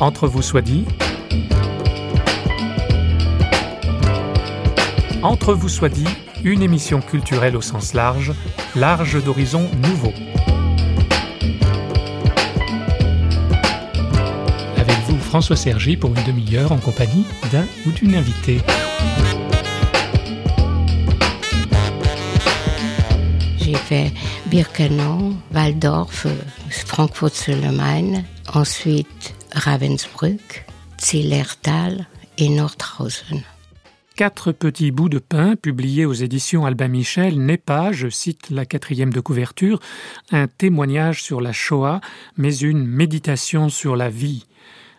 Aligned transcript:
Entre 0.00 0.26
vous 0.26 0.40
soit 0.40 0.62
dit. 0.62 0.86
Entre 5.22 5.52
vous 5.52 5.68
soit 5.68 5.90
dit, 5.90 6.08
une 6.42 6.62
émission 6.62 7.02
culturelle 7.02 7.54
au 7.54 7.60
sens 7.60 7.92
large, 7.92 8.32
large 8.74 9.22
d'horizons 9.22 9.68
nouveaux. 9.82 10.14
Avec 14.78 14.96
vous, 15.06 15.18
François 15.18 15.56
Sergi, 15.56 15.98
pour 15.98 16.16
une 16.16 16.24
demi-heure 16.24 16.72
en 16.72 16.78
compagnie 16.78 17.26
d'un 17.52 17.66
ou 17.86 17.90
d'une 17.90 18.14
invitée. 18.14 18.62
J'ai 23.58 23.74
fait 23.74 24.14
Birkenau, 24.46 25.34
Waldorf, 25.52 26.26
Frankfurt-sur-le-Main, 26.70 28.22
ensuite 28.54 29.34
Ravensbrück, 29.52 30.64
Zillertal 31.00 32.06
et 32.38 32.48
Nordhausen. 32.48 33.42
Quatre 34.16 34.52
petits 34.52 34.90
bouts 34.90 35.08
de 35.08 35.18
pain 35.18 35.56
publiés 35.56 36.04
aux 36.04 36.12
éditions 36.12 36.66
Albin 36.66 36.88
Michel 36.88 37.38
n'est 37.38 37.56
pas, 37.56 37.90
je 37.92 38.08
cite 38.08 38.50
la 38.50 38.66
quatrième 38.66 39.12
de 39.12 39.20
couverture, 39.20 39.80
un 40.30 40.46
témoignage 40.46 41.22
sur 41.22 41.40
la 41.40 41.52
Shoah, 41.52 42.00
mais 42.36 42.56
une 42.58 42.86
méditation 42.86 43.68
sur 43.68 43.96
la 43.96 44.10
vie. 44.10 44.46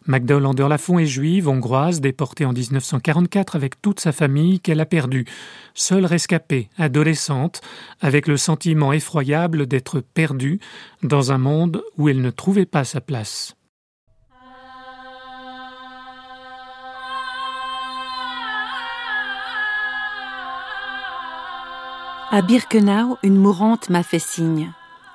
Magda 0.08 0.38
Hollander-Lafont 0.38 0.98
est 0.98 1.06
juive, 1.06 1.48
hongroise, 1.48 2.02
déportée 2.02 2.46
en 2.46 2.54
1944 2.54 3.56
avec 3.56 3.80
toute 3.82 4.00
sa 4.00 4.12
famille 4.12 4.60
qu'elle 4.60 4.80
a 4.80 4.88
perdue. 4.88 5.26
Seule 5.76 6.06
rescapée, 6.06 6.70
adolescente, 6.78 7.62
avec 8.00 8.28
le 8.28 8.38
sentiment 8.38 8.92
effroyable 8.92 9.68
d'être 9.68 10.00
perdue 10.00 10.60
dans 11.04 11.32
un 11.32 11.38
monde 11.38 11.84
où 11.98 12.10
elle 12.10 12.22
ne 12.22 12.32
trouvait 12.32 12.66
pas 12.66 12.84
sa 12.84 13.00
place. 13.00 13.56
À 22.34 22.42
Birkenau, 22.42 23.18
une 23.24 23.36
mourante 23.36 23.90
m'a 23.90 24.04
fait 24.04 24.18
signe, 24.18 24.72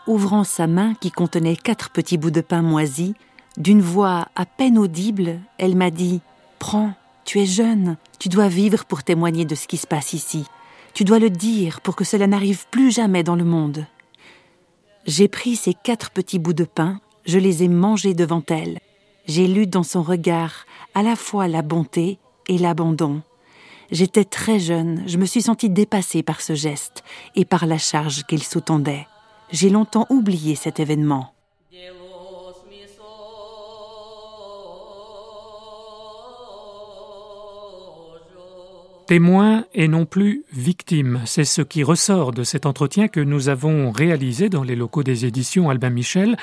ouvrant 0.06 0.44
sa 0.44 0.66
main 0.66 0.92
qui 0.92 1.10
contenait 1.10 1.56
quatre 1.56 1.88
petits 1.88 2.18
bouts 2.18 2.30
de 2.30 2.42
pain 2.42 2.60
moisis. 2.60 3.14
D'une 3.56 3.80
voix 3.80 4.28
à 4.36 4.44
peine 4.44 4.76
audible, 4.76 5.40
elle 5.56 5.76
m'a 5.76 5.90
dit 5.90 6.20
Prends, 6.58 6.92
tu 7.24 7.40
es 7.40 7.46
jeune, 7.46 7.96
tu 8.18 8.28
dois 8.28 8.48
vivre 8.48 8.84
pour 8.84 9.02
témoigner 9.02 9.46
de 9.46 9.54
ce 9.54 9.66
qui 9.66 9.78
se 9.78 9.86
passe 9.86 10.12
ici. 10.12 10.44
Tu 10.92 11.04
dois 11.04 11.18
le 11.18 11.30
dire 11.30 11.80
pour 11.80 11.96
que 11.96 12.04
cela 12.04 12.26
n'arrive 12.26 12.66
plus 12.70 12.90
jamais 12.90 13.22
dans 13.22 13.34
le 13.34 13.44
monde. 13.44 13.86
J'ai 15.06 15.28
pris 15.28 15.56
ces 15.56 15.72
quatre 15.72 16.10
petits 16.10 16.38
bouts 16.38 16.52
de 16.52 16.64
pain, 16.64 17.00
je 17.24 17.38
les 17.38 17.62
ai 17.62 17.68
mangés 17.68 18.12
devant 18.12 18.42
elle. 18.48 18.78
J'ai 19.26 19.46
lu 19.46 19.66
dans 19.66 19.84
son 19.84 20.02
regard 20.02 20.66
à 20.94 21.02
la 21.02 21.16
fois 21.16 21.48
la 21.48 21.62
bonté 21.62 22.18
et 22.46 22.58
l'abandon. 22.58 23.22
J'étais 23.90 24.24
très 24.24 24.58
jeune, 24.58 25.02
je 25.06 25.16
me 25.16 25.26
suis 25.26 25.42
sentie 25.42 25.70
dépassée 25.70 26.22
par 26.22 26.40
ce 26.40 26.54
geste 26.54 27.04
et 27.34 27.44
par 27.44 27.66
la 27.66 27.78
charge 27.78 28.24
qu'il 28.24 28.42
sous-tendait. 28.42 29.06
J'ai 29.52 29.70
longtemps 29.70 30.06
oublié 30.10 30.54
cet 30.56 30.80
événement. 30.80 31.32
Témoin 39.06 39.64
et 39.72 39.86
non 39.86 40.04
plus 40.04 40.42
victime, 40.52 41.22
c'est 41.26 41.44
ce 41.44 41.62
qui 41.62 41.84
ressort 41.84 42.32
de 42.32 42.42
cet 42.42 42.66
entretien 42.66 43.06
que 43.06 43.20
nous 43.20 43.48
avons 43.48 43.92
réalisé 43.92 44.48
dans 44.48 44.64
les 44.64 44.74
locaux 44.74 45.04
des 45.04 45.26
éditions 45.26 45.70
Albin 45.70 45.90
Michel. 45.90 46.36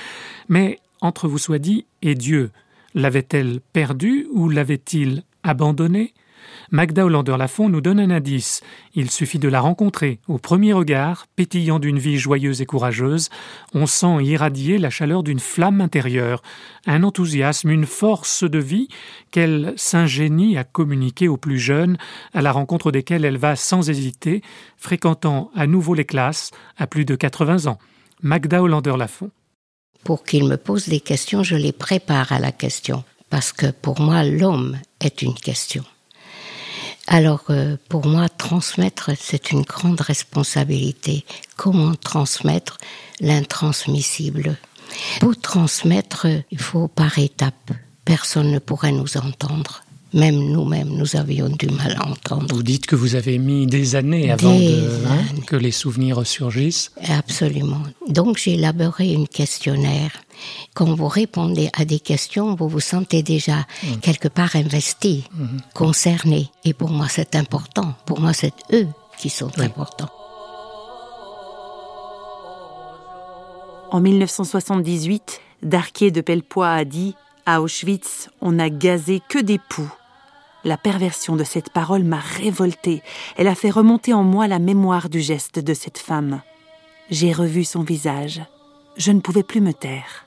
Mais 0.47 0.79
entre 1.01 1.27
vous 1.27 1.37
soit 1.37 1.59
dit, 1.59 1.85
et 2.01 2.15
Dieu, 2.15 2.51
l'avait-elle 2.95 3.59
perdu 3.73 4.27
ou 4.31 4.47
l'avait-il 4.47 5.23
abandonné? 5.43 6.13
Magda 6.71 7.05
Hollander-Lafont 7.05 7.69
nous 7.69 7.81
donne 7.81 7.99
un 7.99 8.09
indice. 8.09 8.61
Il 8.95 9.11
suffit 9.11 9.39
de 9.39 9.47
la 9.47 9.59
rencontrer. 9.59 10.19
Au 10.27 10.37
premier 10.37 10.73
regard, 10.73 11.27
pétillant 11.35 11.79
d'une 11.79 11.99
vie 11.99 12.17
joyeuse 12.17 12.61
et 12.61 12.65
courageuse, 12.65 13.29
on 13.73 13.85
sent 13.85 14.23
irradier 14.23 14.77
la 14.77 14.89
chaleur 14.89 15.23
d'une 15.23 15.39
flamme 15.39 15.81
intérieure, 15.81 16.41
un 16.85 17.03
enthousiasme, 17.03 17.69
une 17.69 17.85
force 17.85 18.43
de 18.43 18.59
vie 18.59 18.87
qu'elle 19.31 19.73
s'ingénie 19.77 20.57
à 20.57 20.63
communiquer 20.63 21.27
aux 21.27 21.37
plus 21.37 21.59
jeunes, 21.59 21.97
à 22.33 22.41
la 22.41 22.51
rencontre 22.51 22.91
desquels 22.91 23.25
elle 23.25 23.37
va 23.37 23.55
sans 23.55 23.89
hésiter, 23.89 24.41
fréquentant 24.77 25.51
à 25.55 25.67
nouveau 25.67 25.93
les 25.93 26.05
classes 26.05 26.51
à 26.77 26.87
plus 26.87 27.05
de 27.05 27.15
80 27.15 27.67
ans. 27.67 27.79
Magda 28.21 28.61
Hollander-Lafont. 28.61 29.31
Pour 30.03 30.23
qu'il 30.23 30.45
me 30.45 30.57
pose 30.57 30.87
des 30.87 30.99
questions, 30.99 31.43
je 31.43 31.55
les 31.55 31.71
prépare 31.71 32.31
à 32.31 32.39
la 32.39 32.51
question, 32.51 33.03
parce 33.29 33.53
que 33.53 33.71
pour 33.71 34.01
moi, 34.01 34.23
l'homme 34.23 34.77
est 34.99 35.21
une 35.21 35.33
question. 35.33 35.83
Alors 37.07 37.45
euh, 37.49 37.75
pour 37.89 38.05
moi, 38.05 38.29
transmettre, 38.29 39.11
c'est 39.19 39.51
une 39.51 39.63
grande 39.63 40.01
responsabilité. 40.01 41.25
Comment 41.57 41.95
transmettre 41.95 42.77
l'intransmissible? 43.19 44.57
Pour 45.19 45.39
transmettre, 45.39 46.27
il 46.51 46.59
faut 46.59 46.87
par 46.87 47.17
étapes. 47.17 47.71
Personne 48.05 48.51
ne 48.51 48.59
pourrait 48.59 48.91
nous 48.91 49.17
entendre. 49.17 49.83
Même 50.13 50.37
nous-mêmes, 50.37 50.89
nous 50.89 51.15
avions 51.15 51.49
du 51.49 51.67
mal 51.67 51.95
à 51.99 52.07
entendre. 52.07 52.53
Vous 52.55 52.61
dites 52.61 52.85
que 52.85 52.95
vous 52.95 53.15
avez 53.15 53.39
mis 53.39 53.65
des 53.65 53.95
années 53.95 54.29
avant 54.31 54.55
Des 54.57 54.67
de, 54.67 54.89
hein, 55.07 55.11
années. 55.31 55.41
que 55.47 55.55
les 55.55 55.71
souvenirs 55.71 56.17
ressurgissent. 56.17 56.91
Absolument. 57.09 57.81
Donc 58.07 58.37
j'ai 58.37 58.53
élaboré 58.53 59.11
une 59.11 59.27
questionnaire. 59.27 60.11
Quand 60.75 60.93
vous 60.93 61.07
répondez 61.07 61.69
à 61.77 61.85
des 61.85 61.99
questions, 61.99 62.53
vous 62.55 62.67
vous 62.67 62.79
sentez 62.79 63.23
déjà 63.23 63.65
quelque 64.01 64.27
part 64.27 64.55
investi, 64.55 65.23
concerné. 65.73 66.49
Et 66.63 66.73
pour 66.73 66.91
moi, 66.91 67.07
c'est 67.09 67.35
important. 67.35 67.95
Pour 68.05 68.19
moi, 68.19 68.33
c'est 68.33 68.53
eux 68.71 68.87
qui 69.17 69.29
sont 69.29 69.57
importants. 69.59 70.09
En 73.91 73.99
1978, 73.99 75.39
Darquier 75.61 76.11
de 76.11 76.21
Pellepoix 76.21 76.69
a 76.69 76.85
dit 76.85 77.15
À 77.45 77.61
Auschwitz, 77.61 78.29
on 78.41 78.53
n'a 78.53 78.69
gazé 78.69 79.21
que 79.29 79.39
des 79.39 79.59
poux. 79.69 79.91
La 80.65 80.77
perversion 80.77 81.35
de 81.35 81.43
cette 81.43 81.71
parole 81.71 82.03
m'a 82.03 82.19
révoltée. 82.19 83.03
Elle 83.35 83.49
a 83.49 83.55
fait 83.55 83.69
remonter 83.69 84.13
en 84.13 84.23
moi 84.23 84.47
la 84.47 84.59
mémoire 84.59 85.09
du 85.09 85.19
geste 85.19 85.59
de 85.59 85.73
cette 85.73 85.97
femme. 85.97 86.41
J'ai 87.09 87.33
revu 87.33 87.65
son 87.65 87.83
visage. 87.83 88.41
Je 88.95 89.11
ne 89.11 89.19
pouvais 89.19 89.43
plus 89.43 89.59
me 89.59 89.73
taire. 89.73 90.25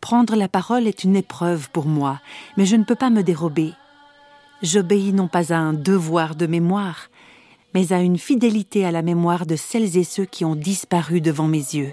Prendre 0.00 0.36
la 0.36 0.48
parole 0.48 0.86
est 0.86 1.02
une 1.04 1.16
épreuve 1.16 1.68
pour 1.70 1.86
moi, 1.86 2.20
mais 2.56 2.64
je 2.64 2.76
ne 2.76 2.84
peux 2.84 2.94
pas 2.94 3.10
me 3.10 3.22
dérober. 3.22 3.72
J'obéis 4.62 5.12
non 5.12 5.26
pas 5.26 5.52
à 5.52 5.56
un 5.56 5.72
devoir 5.72 6.36
de 6.36 6.46
mémoire, 6.46 7.08
mais 7.74 7.92
à 7.92 8.00
une 8.00 8.18
fidélité 8.18 8.84
à 8.84 8.92
la 8.92 9.02
mémoire 9.02 9.46
de 9.46 9.56
celles 9.56 9.96
et 9.96 10.04
ceux 10.04 10.26
qui 10.26 10.44
ont 10.44 10.56
disparu 10.56 11.20
devant 11.20 11.48
mes 11.48 11.58
yeux. 11.58 11.92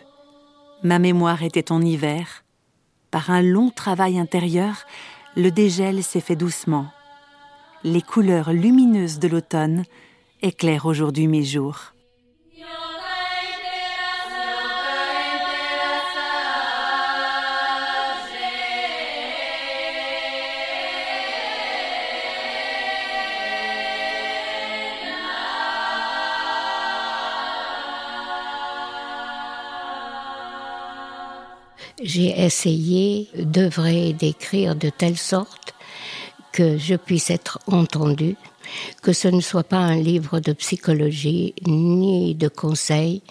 Ma 0.84 1.00
mémoire 1.00 1.44
était 1.44 1.72
en 1.72 1.82
hiver. 1.82 2.44
Par 3.10 3.32
un 3.32 3.42
long 3.42 3.72
travail 3.72 4.20
intérieur, 4.20 4.86
le 5.36 5.50
dégel 5.50 6.04
s'est 6.04 6.22
fait 6.22 6.36
doucement. 6.36 6.88
Les 7.90 8.02
couleurs 8.02 8.52
lumineuses 8.52 9.18
de 9.18 9.30
l'automne 9.30 9.84
éclairent 10.42 10.88
aujourd'hui 10.88 11.26
mes 11.26 11.46
jours. 11.46 11.94
J'ai 32.04 32.44
essayé 32.44 33.30
d'œuvrer 33.34 34.10
et 34.10 34.14
d'écrire 34.14 34.76
de 34.76 34.90
telle 34.90 35.18
sorte 35.18 35.67
que 36.58 36.80
je 36.80 36.96
puisse 36.96 37.30
être 37.30 37.60
entendue, 37.68 38.36
que 39.04 39.14
ce 39.14 39.28
ne 39.28 39.42
soit 39.42 39.64
pas 39.64 39.78
un 39.78 39.96
livre 39.96 40.40
de 40.40 40.54
psychologie 40.54 41.54
ni 41.68 42.34
de 42.34 42.48
conseils, 42.48 43.22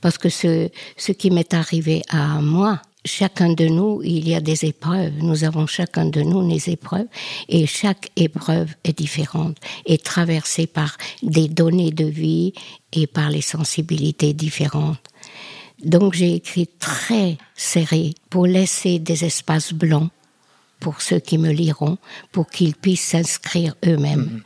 parce 0.00 0.18
que 0.18 0.28
ce, 0.28 0.68
ce 0.96 1.12
qui 1.12 1.30
m'est 1.30 1.54
arrivé 1.54 2.02
à 2.08 2.40
moi, 2.40 2.82
chacun 3.04 3.52
de 3.52 3.66
nous, 3.68 4.00
il 4.02 4.28
y 4.28 4.34
a 4.34 4.40
des 4.40 4.64
épreuves. 4.64 5.12
Nous 5.18 5.44
avons 5.44 5.68
chacun 5.68 6.06
de 6.06 6.22
nous 6.22 6.42
des 6.48 6.70
épreuves 6.70 7.06
et 7.48 7.66
chaque 7.66 8.10
épreuve 8.16 8.74
est 8.82 8.98
différente 8.98 9.58
et 9.86 9.98
traversée 9.98 10.66
par 10.66 10.96
des 11.22 11.46
données 11.46 11.92
de 11.92 12.06
vie 12.06 12.52
et 12.92 13.06
par 13.06 13.30
les 13.30 13.42
sensibilités 13.42 14.32
différentes. 14.32 14.98
Donc 15.84 16.14
j'ai 16.14 16.34
écrit 16.34 16.68
très 16.80 17.38
serré 17.54 18.14
pour 18.28 18.48
laisser 18.48 18.98
des 18.98 19.24
espaces 19.24 19.72
blancs 19.72 20.10
pour 20.82 21.00
ceux 21.00 21.20
qui 21.20 21.38
me 21.38 21.52
liront, 21.52 21.96
pour 22.32 22.48
qu'ils 22.48 22.74
puissent 22.74 23.08
s'inscrire 23.12 23.76
eux-mêmes 23.86 24.42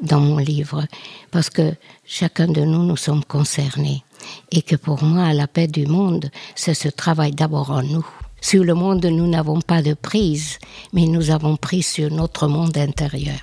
dans 0.00 0.20
mon 0.20 0.36
livre. 0.36 0.84
Parce 1.30 1.48
que 1.48 1.74
chacun 2.04 2.46
de 2.46 2.60
nous, 2.60 2.84
nous 2.84 2.96
sommes 2.96 3.24
concernés. 3.24 4.04
Et 4.52 4.62
que 4.62 4.76
pour 4.76 5.02
moi, 5.02 5.32
la 5.32 5.48
paix 5.48 5.66
du 5.66 5.86
monde, 5.86 6.30
c'est 6.54 6.74
ce 6.74 6.88
travail 6.88 7.32
d'abord 7.32 7.70
en 7.70 7.82
nous. 7.82 8.06
Sur 8.40 8.64
le 8.64 8.74
monde, 8.74 9.06
nous 9.06 9.26
n'avons 9.26 9.60
pas 9.62 9.82
de 9.82 9.94
prise, 9.94 10.58
mais 10.92 11.06
nous 11.06 11.30
avons 11.30 11.56
prise 11.56 11.86
sur 11.86 12.10
notre 12.10 12.46
monde 12.46 12.76
intérieur. 12.76 13.40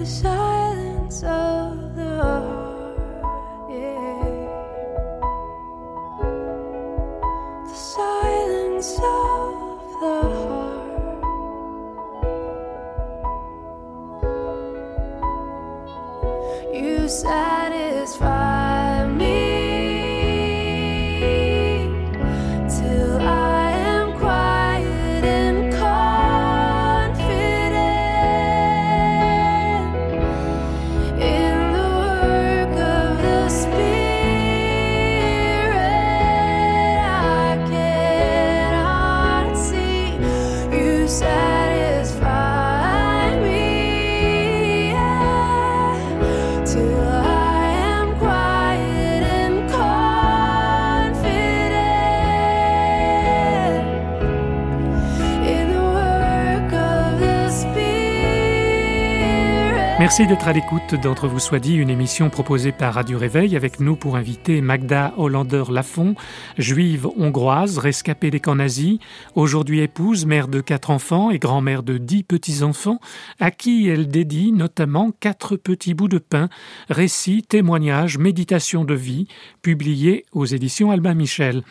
the. 0.00 0.49
Merci 60.00 60.26
d'être 60.26 60.48
à 60.48 60.54
l'écoute 60.54 60.94
d'Entre 60.94 61.28
vous 61.28 61.38
soit 61.38 61.58
dit, 61.58 61.74
une 61.74 61.90
émission 61.90 62.30
proposée 62.30 62.72
par 62.72 62.94
Radio 62.94 63.18
Réveil 63.18 63.54
avec 63.54 63.80
nous 63.80 63.96
pour 63.96 64.16
inviter 64.16 64.62
Magda 64.62 65.12
Hollander-Lafont, 65.18 66.14
juive 66.56 67.06
hongroise, 67.18 67.76
rescapée 67.76 68.30
des 68.30 68.40
camps 68.40 68.54
nazis, 68.54 68.98
aujourd'hui 69.34 69.80
épouse, 69.80 70.24
mère 70.24 70.48
de 70.48 70.62
quatre 70.62 70.88
enfants 70.88 71.30
et 71.30 71.38
grand-mère 71.38 71.82
de 71.82 71.98
dix 71.98 72.22
petits-enfants, 72.22 72.98
à 73.40 73.50
qui 73.50 73.88
elle 73.88 74.08
dédie 74.08 74.52
notamment 74.52 75.12
quatre 75.20 75.56
petits 75.56 75.92
bouts 75.92 76.08
de 76.08 76.16
pain, 76.16 76.48
récits, 76.88 77.42
témoignages, 77.42 78.16
méditations 78.16 78.86
de 78.86 78.94
vie, 78.94 79.28
publiés 79.60 80.24
aux 80.32 80.46
éditions 80.46 80.92
Albin 80.92 81.12
Michel. 81.12 81.62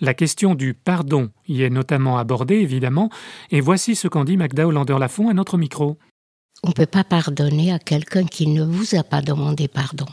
La 0.00 0.12
question 0.12 0.56
du 0.56 0.74
pardon 0.74 1.30
y 1.46 1.62
est 1.62 1.70
notamment 1.70 2.18
abordée, 2.18 2.56
évidemment, 2.56 3.10
et 3.52 3.60
voici 3.60 3.94
ce 3.94 4.08
qu'en 4.08 4.24
dit 4.24 4.36
Magda 4.36 4.66
Hollander-Lafont 4.66 5.28
à 5.28 5.34
notre 5.34 5.56
micro. 5.56 5.98
On 6.62 6.68
ne 6.68 6.72
peut 6.72 6.86
pas 6.86 7.04
pardonner 7.04 7.72
à 7.72 7.78
quelqu'un 7.78 8.24
qui 8.24 8.46
ne 8.46 8.64
vous 8.64 8.94
a 8.94 9.04
pas 9.04 9.22
demandé 9.22 9.68
pardon. 9.68 10.06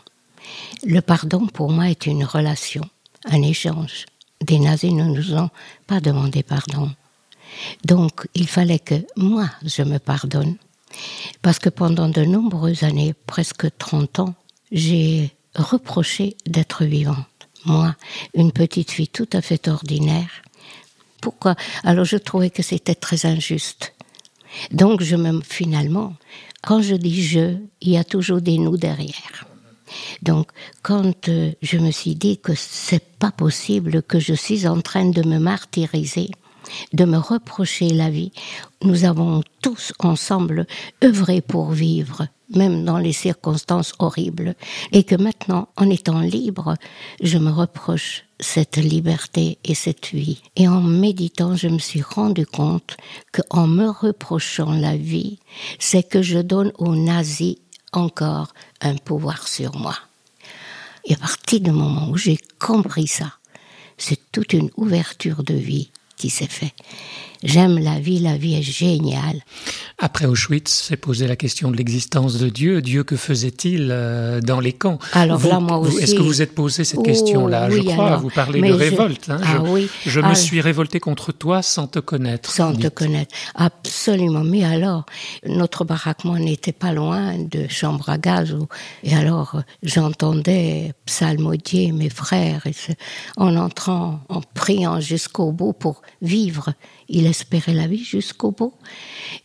Le 0.86 1.02
pardon, 1.02 1.48
pour 1.48 1.72
moi, 1.72 1.90
est 1.90 2.06
une 2.06 2.26
relation, 2.26 2.84
un 3.26 3.42
échange. 3.42 4.06
Des 4.42 4.60
nazis 4.60 4.92
ne 4.92 5.06
nous 5.06 5.34
ont 5.34 5.50
pas 5.88 6.00
demandé 6.00 6.44
pardon. 6.44 6.92
Donc, 7.86 8.28
il 8.34 8.48
fallait 8.48 8.80
que 8.80 9.06
moi, 9.16 9.50
je 9.64 9.84
me 9.84 10.00
pardonne. 10.00 10.58
Parce 11.42 11.60
que 11.60 11.70
pendant 11.70 12.10
de 12.10 12.24
nombreuses 12.24 12.84
années, 12.84 13.14
presque 13.26 13.68
30 13.78 14.20
ans, 14.20 14.36
j'ai 14.72 15.32
reproché 15.56 16.36
d'être 16.46 16.84
vivante. 16.84 17.28
Moi, 17.66 17.96
une 18.34 18.52
petite 18.52 18.92
fille 18.92 19.08
tout 19.08 19.30
à 19.34 19.42
fait 19.42 19.68
ordinaire. 19.68 20.42
Pourquoi? 21.22 21.56
Alors 21.84 22.06
je 22.06 22.18
trouvais 22.18 22.50
que 22.50 22.64
c'était 22.64 22.96
très 22.96 23.26
injuste. 23.26 23.94
Donc, 24.72 25.02
je 25.02 25.16
me, 25.16 25.42
finalement, 25.42 26.16
quand 26.62 26.82
je 26.82 26.96
dis 26.96 27.24
je, 27.24 27.56
il 27.82 27.92
y 27.92 27.98
a 27.98 28.04
toujours 28.04 28.42
des 28.42 28.58
nous 28.58 28.78
derrière. 28.78 29.46
Donc, 30.22 30.52
quand 30.82 31.28
euh, 31.28 31.52
je 31.62 31.78
me 31.78 31.92
suis 31.92 32.16
dit 32.16 32.38
que 32.38 32.54
c'est 32.56 33.04
pas 33.20 33.32
possible, 33.32 34.02
que 34.04 34.20
je 34.20 34.34
suis 34.34 34.68
en 34.68 34.82
train 34.82 35.10
de 35.10 35.28
me 35.28 35.40
martyriser, 35.40 36.30
de 36.94 37.06
me 37.06 37.18
reprocher 37.18 37.90
la 37.90 38.10
vie, 38.10 38.32
nous 38.84 39.06
avons 39.06 39.44
tous 39.62 39.94
ensemble 40.00 40.66
œuvré 41.04 41.42
pour 41.42 41.72
vivre, 41.72 42.28
même 42.56 42.86
dans 42.86 42.98
les 42.98 43.14
circonstances 43.14 43.94
horribles, 44.00 44.56
et 44.92 45.04
que 45.04 45.16
maintenant, 45.16 45.68
en 45.76 45.90
étant 45.90 46.22
libre, 46.22 46.76
je 47.22 47.38
me 47.38 47.52
reproche 47.52 48.26
cette 48.40 48.78
liberté 48.78 49.58
et 49.64 49.76
cette 49.76 50.08
vie. 50.12 50.42
Et 50.56 50.68
en 50.68 50.82
méditant, 50.82 51.56
je 51.56 51.68
me 51.68 51.80
suis 51.80 52.02
rendu 52.02 52.46
compte 52.46 52.98
qu'en 53.32 53.68
me 53.68 53.90
reprochant 53.90 54.74
la 54.74 54.98
vie, 54.98 55.40
c'est 55.80 56.04
que 56.04 56.22
je 56.22 56.40
donne 56.40 56.72
aux 56.78 56.96
nazis 56.96 57.58
encore 57.92 58.54
un 58.82 58.96
pouvoir 58.96 59.48
sur 59.48 59.76
moi. 59.78 59.96
Et 61.06 61.14
à 61.14 61.18
partir 61.18 61.60
du 61.60 61.72
moment 61.72 62.10
où 62.10 62.18
j'ai 62.18 62.38
compris 62.60 63.08
ça, 63.08 63.34
c'est 63.98 64.32
toute 64.32 64.54
une 64.54 64.70
ouverture 64.78 65.44
de 65.44 65.54
vie 65.54 65.92
qui 66.18 66.30
s'est 66.30 66.48
faite. 66.48 66.74
J'aime 67.44 67.78
la 67.78 68.00
vie, 68.00 68.20
la 68.20 68.38
vie 68.38 68.56
est 68.56 68.62
géniale. 68.62 69.42
Après 70.00 70.26
Auschwitz, 70.26 70.72
s'est 70.72 70.98
posé 70.98 71.28
la 71.28 71.36
question 71.36 71.70
de 71.72 71.78
l'existence 71.78 72.38
de 72.38 72.50
Dieu. 72.50 72.82
Dieu, 72.82 73.04
que 73.04 73.18
faisait-il 73.18 73.90
euh, 73.92 74.42
dans 74.42 74.60
les 74.60 74.74
camps? 74.74 74.98
Alors 75.12 75.46
là, 75.46 75.60
moi 75.60 75.78
aussi. 75.78 75.98
Est-ce 75.98 76.16
que 76.16 76.22
vous 76.22 76.42
êtes 76.42 76.56
posé 76.56 76.84
cette 76.84 77.04
question-là? 77.04 77.68
Oh, 77.70 77.74
Je 77.76 77.82
crois, 77.82 78.16
vous 78.18 78.30
parlez 78.30 78.62
de 78.62 78.74
révolte. 78.74 79.30
Hein. 79.30 79.40
Ah, 79.44 79.54
je, 79.54 79.70
oui. 79.70 79.90
je 80.06 80.20
me 80.22 80.34
suis 80.34 80.62
révolté 80.62 81.00
contre 81.00 81.32
toi 81.32 81.62
sans 81.62 81.88
te 81.88 82.00
connaître. 82.00 82.50
Sans 82.52 82.74
te 82.74 82.88
connaître. 82.88 83.36
Absolument. 83.56 84.44
Mais 84.44 84.64
alors, 84.64 85.06
notre 85.46 85.84
baraquement 85.84 86.38
n'était 86.38 86.72
pas 86.72 86.94
loin 86.94 87.38
de 87.38 87.68
chambre 87.68 88.10
à 88.10 88.18
gaz. 88.18 88.54
Où, 88.54 88.68
et 89.04 89.16
alors, 89.16 89.62
j'entendais 89.84 90.94
psalmodier 91.06 91.92
mes 91.92 92.10
frères 92.10 92.66
et 92.66 92.74
en 93.38 93.56
entrant, 93.56 94.22
en 94.30 94.42
priant 94.54 95.00
jusqu'au 95.00 95.52
bout 95.52 95.74
pour 95.74 96.02
vivre. 96.22 96.74
Il 97.16 97.28
espérait 97.28 97.74
la 97.74 97.88
vie 97.88 98.04
jusqu'au 98.04 98.52
bout. 98.52 98.74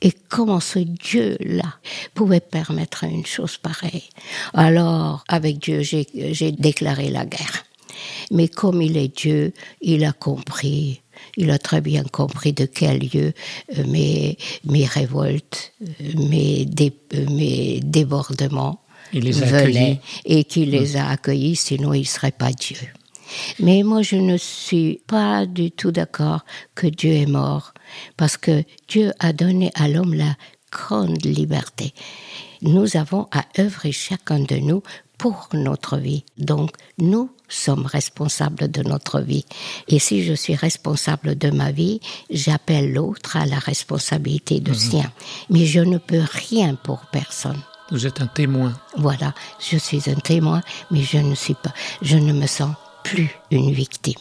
Et 0.01 0.13
comment 0.29 0.59
ce 0.59 0.79
Dieu-là 0.79 1.75
pouvait 2.15 2.41
permettre 2.41 3.05
une 3.05 3.27
chose 3.27 3.59
pareille? 3.59 4.09
Alors, 4.55 5.23
avec 5.29 5.59
Dieu, 5.59 5.83
j'ai 5.83 6.53
déclaré 6.53 7.11
la 7.11 7.27
guerre. 7.27 7.65
Mais 8.31 8.49
comme 8.49 8.81
il 8.81 8.97
est 8.97 9.15
Dieu, 9.15 9.53
il 9.83 10.05
a 10.05 10.13
compris 10.13 11.03
Il 11.37 11.51
a 11.51 11.59
très 11.59 11.81
bien 11.81 12.05
compris 12.05 12.53
de 12.53 12.65
quel 12.65 13.01
lieu 13.01 13.33
euh, 13.77 13.85
mes, 13.87 14.39
mes 14.65 14.87
révoltes, 14.87 15.73
euh, 15.83 16.29
mes, 16.31 16.67
euh, 16.81 17.27
mes 17.31 17.81
débordements 17.81 18.81
il 19.13 19.25
les 19.25 19.43
a 19.43 19.47
venaient 19.47 20.01
et 20.25 20.45
qu'il 20.45 20.71
les 20.71 20.97
a 20.97 21.09
accueillis, 21.09 21.57
sinon 21.57 21.93
il 21.95 22.01
ne 22.01 22.05
serait 22.05 22.31
pas 22.31 22.53
Dieu. 22.53 22.79
Mais 23.59 23.83
moi, 23.83 24.03
je 24.03 24.17
ne 24.17 24.37
suis 24.37 25.01
pas 25.07 25.47
du 25.47 25.71
tout 25.71 25.91
d'accord 25.91 26.45
que 26.75 26.87
Dieu 26.87 27.13
est 27.13 27.27
mort, 27.27 27.73
parce 28.17 28.37
que 28.37 28.65
Dieu 28.89 29.13
a 29.19 29.33
donné 29.33 29.71
à 29.75 29.89
l'homme 29.89 30.15
la 30.15 30.37
grande 30.71 31.25
liberté. 31.25 31.95
Nous 32.63 32.97
avons 32.97 33.29
à 33.33 33.45
œuvrer 33.59 33.93
chacun 33.93 34.41
de 34.41 34.57
nous 34.57 34.83
pour 35.17 35.49
notre 35.53 35.97
vie. 35.99 36.25
Donc, 36.39 36.71
nous 36.99 37.31
sommes 37.49 37.87
responsables 37.87 38.71
de 38.71 38.83
notre 38.83 39.21
vie. 39.21 39.45
Et 39.89 39.99
si 39.99 40.25
je 40.25 40.33
suis 40.33 40.55
responsable 40.55 41.37
de 41.37 41.51
ma 41.51 41.73
vie, 41.73 42.01
j'appelle 42.31 42.93
l'autre 42.93 43.37
à 43.37 43.47
la 43.47 43.59
responsabilité 43.59 44.61
de 44.61 44.71
mhm. 44.71 44.79
sien. 44.79 45.13
Mais 45.51 45.67
je 45.67 45.81
ne 45.81 45.99
peux 45.99 46.23
rien 46.49 46.75
pour 46.75 47.07
personne. 47.07 47.61
Vous 47.91 48.07
êtes 48.07 48.21
un 48.21 48.27
témoin. 48.27 48.75
Voilà, 48.97 49.35
je 49.59 49.79
suis 49.79 50.11
un 50.11 50.15
témoin, 50.21 50.63
mais 50.91 51.03
je 51.03 51.19
ne 51.19 51.35
suis 51.35 51.55
pas, 51.55 51.73
je 52.03 52.19
ne 52.19 52.33
me 52.33 52.47
sens 52.47 52.75
plus 53.05 53.31
une 53.51 53.71
victime. 53.71 54.19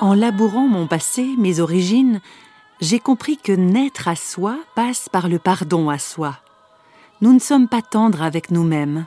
En 0.00 0.14
labourant 0.14 0.66
mon 0.66 0.88
passé, 0.88 1.24
mes 1.38 1.60
origines, 1.60 2.20
j'ai 2.80 2.98
compris 2.98 3.36
que 3.36 3.52
naître 3.52 4.08
à 4.08 4.16
soi 4.16 4.58
passe 4.74 5.08
par 5.08 5.28
le 5.28 5.38
pardon 5.38 5.88
à 5.88 5.98
soi. 5.98 6.38
Nous 7.20 7.32
ne 7.32 7.38
sommes 7.38 7.68
pas 7.68 7.82
tendres 7.82 8.22
avec 8.22 8.50
nous-mêmes. 8.50 9.06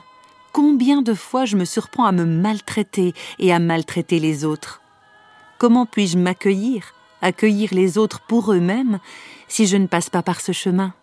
Combien 0.52 1.02
de 1.02 1.12
fois 1.12 1.44
je 1.44 1.56
me 1.56 1.66
surprends 1.66 2.06
à 2.06 2.12
me 2.12 2.24
maltraiter 2.24 3.12
et 3.38 3.52
à 3.52 3.58
maltraiter 3.58 4.18
les 4.18 4.46
autres? 4.46 4.80
Comment 5.58 5.84
puis-je 5.84 6.16
m'accueillir, 6.16 6.94
accueillir 7.26 7.74
les 7.74 7.98
autres 7.98 8.20
pour 8.20 8.52
eux-mêmes, 8.52 9.00
si 9.48 9.66
je 9.66 9.76
ne 9.76 9.88
passe 9.88 10.10
pas 10.10 10.22
par 10.22 10.40
ce 10.40 10.52
chemin 10.52 10.94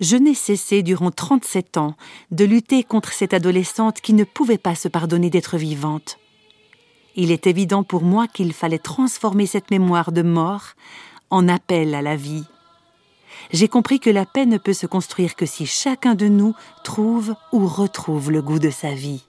Je 0.00 0.16
n'ai 0.16 0.34
cessé 0.34 0.82
durant 0.82 1.10
37 1.10 1.76
ans 1.76 1.94
de 2.30 2.44
lutter 2.44 2.82
contre 2.82 3.12
cette 3.12 3.34
adolescente 3.34 4.00
qui 4.00 4.14
ne 4.14 4.24
pouvait 4.24 4.58
pas 4.58 4.74
se 4.74 4.88
pardonner 4.88 5.28
d'être 5.28 5.58
vivante. 5.58 6.18
Il 7.14 7.30
est 7.30 7.46
évident 7.46 7.84
pour 7.84 8.02
moi 8.02 8.26
qu'il 8.26 8.54
fallait 8.54 8.78
transformer 8.78 9.44
cette 9.44 9.70
mémoire 9.70 10.12
de 10.12 10.22
mort 10.22 10.72
en 11.28 11.46
appel 11.46 11.94
à 11.94 12.00
la 12.00 12.16
vie. 12.16 12.44
J'ai 13.52 13.68
compris 13.68 14.00
que 14.00 14.10
la 14.10 14.24
paix 14.24 14.46
ne 14.46 14.56
peut 14.56 14.72
se 14.72 14.86
construire 14.86 15.36
que 15.36 15.44
si 15.44 15.66
chacun 15.66 16.14
de 16.14 16.28
nous 16.28 16.54
trouve 16.84 17.34
ou 17.52 17.66
retrouve 17.66 18.30
le 18.30 18.40
goût 18.40 18.58
de 18.58 18.70
sa 18.70 18.94
vie. 18.94 19.24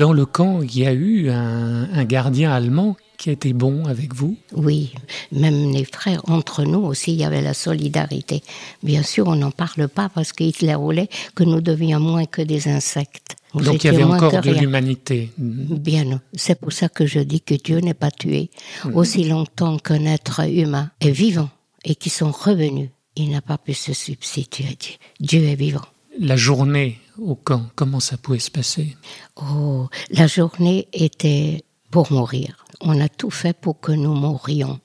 Dans 0.00 0.14
le 0.14 0.24
camp, 0.24 0.62
il 0.62 0.78
y 0.78 0.86
a 0.86 0.94
eu 0.94 1.28
un, 1.28 2.04
gardien 2.04 2.50
allemand 2.50 2.96
qui 3.18 3.28
était 3.28 3.52
bon 3.52 3.84
avec 3.84 4.14
vous? 4.14 4.38
Oui, 4.56 4.94
même 5.30 5.72
les 5.72 5.84
frères, 5.84 6.22
entre 6.26 6.64
nous 6.64 6.78
aussi, 6.78 7.12
il 7.12 7.20
y 7.20 7.24
avait 7.24 7.42
la 7.42 7.52
solidarité. 7.52 8.42
Bien 8.82 9.02
sûr, 9.02 9.28
on 9.28 9.36
n'en 9.36 9.50
parle 9.50 9.88
pas 9.88 10.08
parce 10.08 10.32
qu'Hitler 10.32 10.76
voulait 10.76 11.10
que 11.34 11.44
nous 11.44 11.60
devions 11.60 12.00
moins 12.00 12.24
que 12.24 12.40
des 12.40 12.68
insectes. 12.68 13.36
Donc 13.52 13.84
il 13.84 13.88
y 13.88 13.90
avait 13.90 14.04
encore 14.04 14.40
de 14.40 14.50
l'humanité. 14.52 15.32
Bien, 15.36 16.22
c'est 16.32 16.58
pour 16.58 16.72
ça 16.72 16.88
que 16.88 17.04
je 17.04 17.18
dis 17.18 17.42
que 17.42 17.56
Dieu 17.62 17.80
n'est 17.80 17.92
pas 17.92 18.10
tué. 18.10 18.48
Mm. 18.86 18.96
Aussi 18.96 19.24
longtemps 19.24 19.76
qu'un 19.76 20.06
être 20.06 20.48
humain 20.48 20.90
est 21.02 21.10
vivant 21.10 21.50
et 21.84 21.94
qui 21.94 22.08
sont 22.08 22.30
revenus, 22.30 22.88
il 23.16 23.28
n'a 23.32 23.42
pas 23.42 23.58
pu 23.58 23.74
se 23.74 23.92
substituer 23.92 24.64
à 24.64 24.74
Dieu. 24.80 24.94
Dieu 25.20 25.42
est 25.44 25.56
vivant. 25.56 25.84
La 26.18 26.36
journée 26.36 26.98
au 27.20 27.34
camp, 27.34 27.66
comment 27.74 28.00
ça 28.00 28.16
pouvait 28.16 28.38
se 28.38 28.50
passer? 28.50 28.96
Oh, 29.36 29.88
la 30.10 30.26
journée 30.26 30.88
était 30.92 31.64
pour 31.90 32.12
mourir. 32.12 32.64
On 32.80 33.00
a 33.00 33.08
tout 33.08 33.30
fait 33.30 33.56
pour 33.58 33.80
que 33.80 33.92
nous 33.92 34.14
mourions. 34.14 34.80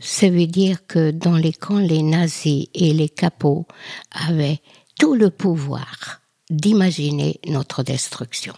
Ça 0.00 0.28
veut 0.28 0.46
dire 0.46 0.86
que 0.86 1.10
dans 1.10 1.36
les 1.36 1.52
camps, 1.52 1.78
les 1.78 2.02
nazis 2.02 2.68
et 2.74 2.92
les 2.92 3.08
capots 3.08 3.66
avaient 4.10 4.60
tout 4.98 5.14
le 5.14 5.30
pouvoir 5.30 6.20
d'imaginer 6.48 7.40
notre 7.46 7.82
destruction. 7.82 8.54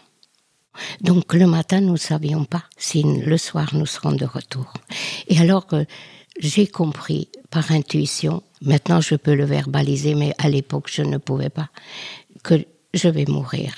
Donc 1.01 1.35
le 1.35 1.47
matin, 1.47 1.81
nous 1.81 1.93
ne 1.93 1.99
savions 1.99 2.45
pas 2.45 2.65
si 2.79 3.03
le 3.03 3.37
soir 3.37 3.75
nous 3.75 3.87
serons 3.87 4.13
de 4.13 4.25
retour. 4.25 4.73
Et 5.29 5.39
alors 5.39 5.67
que 5.67 5.85
j'ai 6.39 6.67
compris 6.67 7.29
par 7.51 7.71
intuition, 7.73 8.43
maintenant 8.63 9.01
je 9.01 9.17
peux 9.17 9.35
le 9.35 9.45
verbaliser, 9.45 10.15
mais 10.15 10.35
à 10.39 10.49
l'époque 10.49 10.89
je 10.91 11.03
ne 11.03 11.19
pouvais 11.19 11.51
pas, 11.51 11.69
que 12.43 12.65
je 12.95 13.09
vais 13.09 13.25
mourir. 13.27 13.75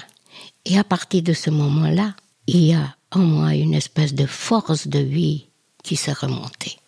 Et 0.65 0.79
à 0.79 0.85
partir 0.85 1.23
de 1.23 1.33
ce 1.33 1.51
moment-là, 1.51 2.15
il 2.47 2.65
y 2.65 2.75
a 2.75 2.97
en 3.11 3.21
moi 3.21 3.55
une 3.55 3.75
espèce 3.75 4.15
de 4.15 4.27
force 4.27 4.89
de 4.89 4.99
vie 4.99 5.47
qui 5.83 5.97
s'est 5.97 6.13
remontée. 6.13 6.79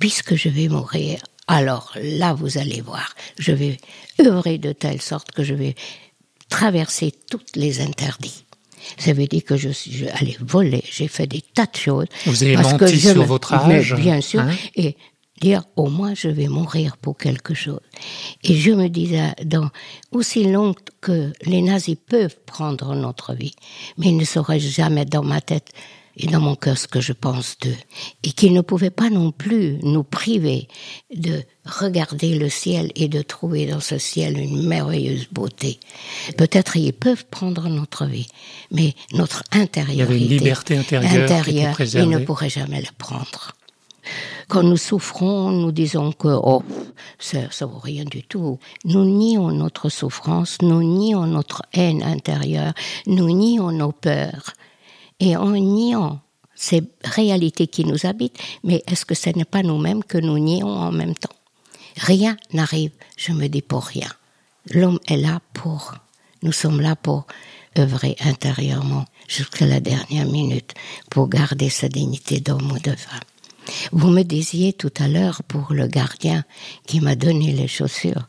Puisque 0.00 0.34
je 0.34 0.48
vais 0.48 0.68
mourir, 0.68 1.20
alors 1.46 1.92
là, 2.02 2.32
vous 2.34 2.58
allez 2.58 2.80
voir, 2.80 3.14
je 3.38 3.52
vais 3.52 3.76
œuvrer 4.20 4.58
de 4.58 4.72
telle 4.72 5.00
sorte 5.00 5.30
que 5.32 5.44
je 5.44 5.54
vais 5.54 5.74
traverser 6.48 7.12
toutes 7.30 7.56
les 7.56 7.80
interdits. 7.80 8.44
Ça 8.98 9.12
veut 9.12 9.26
dire 9.26 9.44
que 9.44 9.56
je 9.56 9.68
suis 9.68 10.08
allé 10.08 10.36
voler, 10.40 10.82
j'ai 10.90 11.08
fait 11.08 11.26
des 11.26 11.42
tas 11.42 11.66
de 11.66 11.76
choses. 11.76 12.06
Vous 12.24 12.42
avez 12.42 12.56
menti 12.56 13.00
sur 13.00 13.24
votre 13.24 13.52
âge 13.54 13.94
Bien 13.94 14.20
sûr. 14.20 14.40
Hein 14.40 14.54
et 14.74 14.96
dire 15.40 15.64
au 15.76 15.88
moins 15.88 16.14
je 16.14 16.28
vais 16.28 16.48
mourir 16.48 16.96
pour 16.96 17.16
quelque 17.16 17.54
chose. 17.54 17.80
Et 18.42 18.54
je 18.54 18.72
me 18.72 18.88
disais, 18.88 19.32
dans 19.44 19.70
aussi 20.12 20.44
long 20.44 20.74
que 21.00 21.32
les 21.42 21.62
nazis 21.62 21.96
peuvent 21.96 22.38
prendre 22.46 22.94
notre 22.94 23.34
vie, 23.34 23.54
mais 23.98 24.08
ils 24.08 24.16
ne 24.16 24.24
sauraient 24.24 24.60
jamais 24.60 25.04
dans 25.04 25.22
ma 25.22 25.40
tête 25.40 25.72
et 26.16 26.26
dans 26.28 26.40
mon 26.40 26.56
cœur 26.56 26.78
ce 26.78 26.88
que 26.88 27.00
je 27.00 27.12
pense 27.12 27.58
d'eux. 27.60 27.76
Et 28.22 28.32
qu'ils 28.32 28.54
ne 28.54 28.62
pouvaient 28.62 28.90
pas 28.90 29.10
non 29.10 29.32
plus 29.32 29.78
nous 29.82 30.02
priver 30.02 30.66
de 31.14 31.42
regarder 31.64 32.38
le 32.38 32.48
ciel 32.48 32.90
et 32.94 33.08
de 33.08 33.20
trouver 33.22 33.66
dans 33.66 33.80
ce 33.80 33.98
ciel 33.98 34.38
une 34.38 34.66
merveilleuse 34.66 35.28
beauté. 35.30 35.78
Peut-être 36.38 36.76
ils 36.76 36.92
peuvent 36.92 37.26
prendre 37.26 37.68
notre 37.68 38.06
vie, 38.06 38.28
mais 38.70 38.94
notre 39.12 39.42
intérieur. 39.52 39.92
Il 39.92 39.98
y 39.98 40.02
avait 40.02 40.18
une 40.18 40.28
liberté 40.28 40.76
intérieure, 40.76 41.78
ils 41.80 42.08
ne 42.08 42.18
pourraient 42.18 42.50
jamais 42.50 42.80
la 42.80 42.92
prendre. 42.96 43.52
Quand 44.48 44.62
nous 44.62 44.76
souffrons, 44.76 45.50
nous 45.50 45.72
disons 45.72 46.12
que 46.12 46.28
oh, 46.28 46.62
ça, 47.18 47.38
ne 47.40 47.66
vaut 47.66 47.78
rien 47.78 48.04
du 48.04 48.22
tout. 48.22 48.58
Nous 48.84 49.04
nions 49.04 49.50
notre 49.50 49.88
souffrance, 49.88 50.58
nous 50.62 50.82
nions 50.82 51.26
notre 51.26 51.62
haine 51.72 52.02
intérieure, 52.02 52.74
nous 53.06 53.30
nions 53.30 53.72
nos 53.72 53.92
peurs. 53.92 54.52
Et 55.18 55.36
en 55.36 55.52
niant 55.52 56.20
ces 56.54 56.82
réalités 57.04 57.66
qui 57.66 57.84
nous 57.84 58.06
habitent, 58.06 58.38
mais 58.64 58.82
est-ce 58.86 59.04
que 59.04 59.14
ce 59.14 59.30
n'est 59.30 59.44
pas 59.44 59.62
nous-mêmes 59.62 60.04
que 60.04 60.18
nous 60.18 60.38
nions 60.38 60.68
en 60.68 60.92
même 60.92 61.14
temps? 61.14 61.34
Rien 61.96 62.36
n'arrive, 62.52 62.92
je 63.16 63.32
me 63.32 63.46
dis 63.48 63.62
pour 63.62 63.84
rien. 63.84 64.08
L'homme 64.70 64.98
est 65.06 65.16
là 65.16 65.40
pour, 65.54 65.94
nous 66.42 66.52
sommes 66.52 66.80
là 66.80 66.96
pour 66.96 67.26
œuvrer 67.78 68.16
intérieurement 68.20 69.04
jusqu'à 69.28 69.66
la 69.66 69.80
dernière 69.80 70.26
minute 70.26 70.74
pour 71.10 71.28
garder 71.28 71.68
sa 71.70 71.88
dignité 71.88 72.40
d'homme 72.40 72.72
ou 72.72 72.78
de 72.78 72.94
femme. 72.96 73.20
Vous 73.92 74.08
me 74.08 74.22
disiez 74.22 74.72
tout 74.72 74.92
à 74.98 75.08
l'heure 75.08 75.42
pour 75.44 75.72
le 75.72 75.86
gardien 75.86 76.44
qui 76.86 77.00
m'a 77.00 77.16
donné 77.16 77.52
les 77.52 77.68
chaussures. 77.68 78.26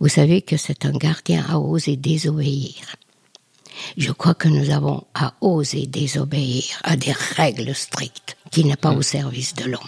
Vous 0.00 0.08
savez 0.08 0.42
que 0.42 0.56
c'est 0.56 0.84
un 0.84 0.92
gardien 0.92 1.44
à 1.48 1.58
oser 1.58 1.96
désobéir. 1.96 2.96
Je 3.96 4.12
crois 4.12 4.34
que 4.34 4.48
nous 4.48 4.70
avons 4.70 5.04
à 5.14 5.34
oser 5.40 5.86
désobéir 5.86 6.80
à 6.82 6.96
des 6.96 7.12
règles 7.12 7.74
strictes 7.74 8.36
qui 8.50 8.64
n'est 8.64 8.76
pas 8.76 8.92
au 8.92 9.02
service 9.02 9.54
de 9.54 9.64
l'homme. 9.64 9.80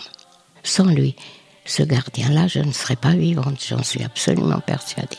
Sans 0.63 0.87
lui, 0.87 1.17
ce 1.65 1.83
gardien-là, 1.83 2.49
je 2.49 2.61
ne 2.61 2.73
serais 2.73 2.97
pas 2.97 3.15
vivante, 3.15 3.65
j'en 3.67 3.83
suis 3.83 4.03
absolument 4.03 4.61
persuadée. 4.61 5.17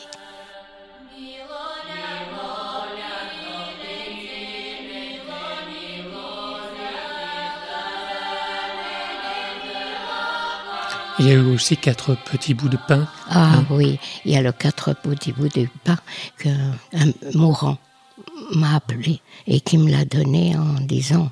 Il 11.20 11.26
y 11.26 11.32
a 11.32 11.34
eu 11.34 11.52
aussi 11.52 11.76
quatre 11.76 12.16
petits 12.24 12.54
bouts 12.54 12.70
de 12.70 12.78
pain. 12.88 13.06
Ah 13.28 13.56
hein. 13.56 13.66
oui, 13.68 13.98
il 14.24 14.32
y 14.32 14.36
a 14.36 14.40
le 14.40 14.52
quatre 14.52 14.94
petits 14.94 15.32
bouts 15.32 15.48
de 15.48 15.68
pain 15.84 15.98
qu'un 16.38 16.72
mourant 17.34 17.76
m'a 18.54 18.76
appelé 18.76 19.20
et 19.46 19.60
qui 19.60 19.76
me 19.76 19.90
l'a 19.90 20.06
donné 20.06 20.56
en 20.56 20.80
disant 20.80 21.30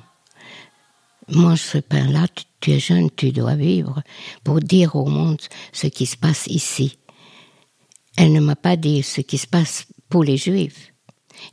mange 1.29 1.61
ce 1.61 1.79
pain-là, 1.79 2.27
tu, 2.59 2.71
es 2.71 2.79
jeune, 2.79 3.09
tu 3.09 3.31
dois 3.31 3.55
vivre 3.55 4.03
pour 4.43 4.59
dire 4.59 4.95
au 4.95 5.07
monde 5.07 5.41
ce 5.73 5.87
qui 5.87 6.05
se 6.05 6.17
passe 6.17 6.45
ici. 6.45 6.99
Elle 8.15 8.31
ne 8.31 8.41
m'a 8.41 8.55
pas 8.55 8.75
dit 8.75 9.01
ce 9.01 9.21
qui 9.21 9.39
se 9.39 9.47
passe 9.47 9.87
pour 10.07 10.23
les 10.23 10.37
juifs. 10.37 10.93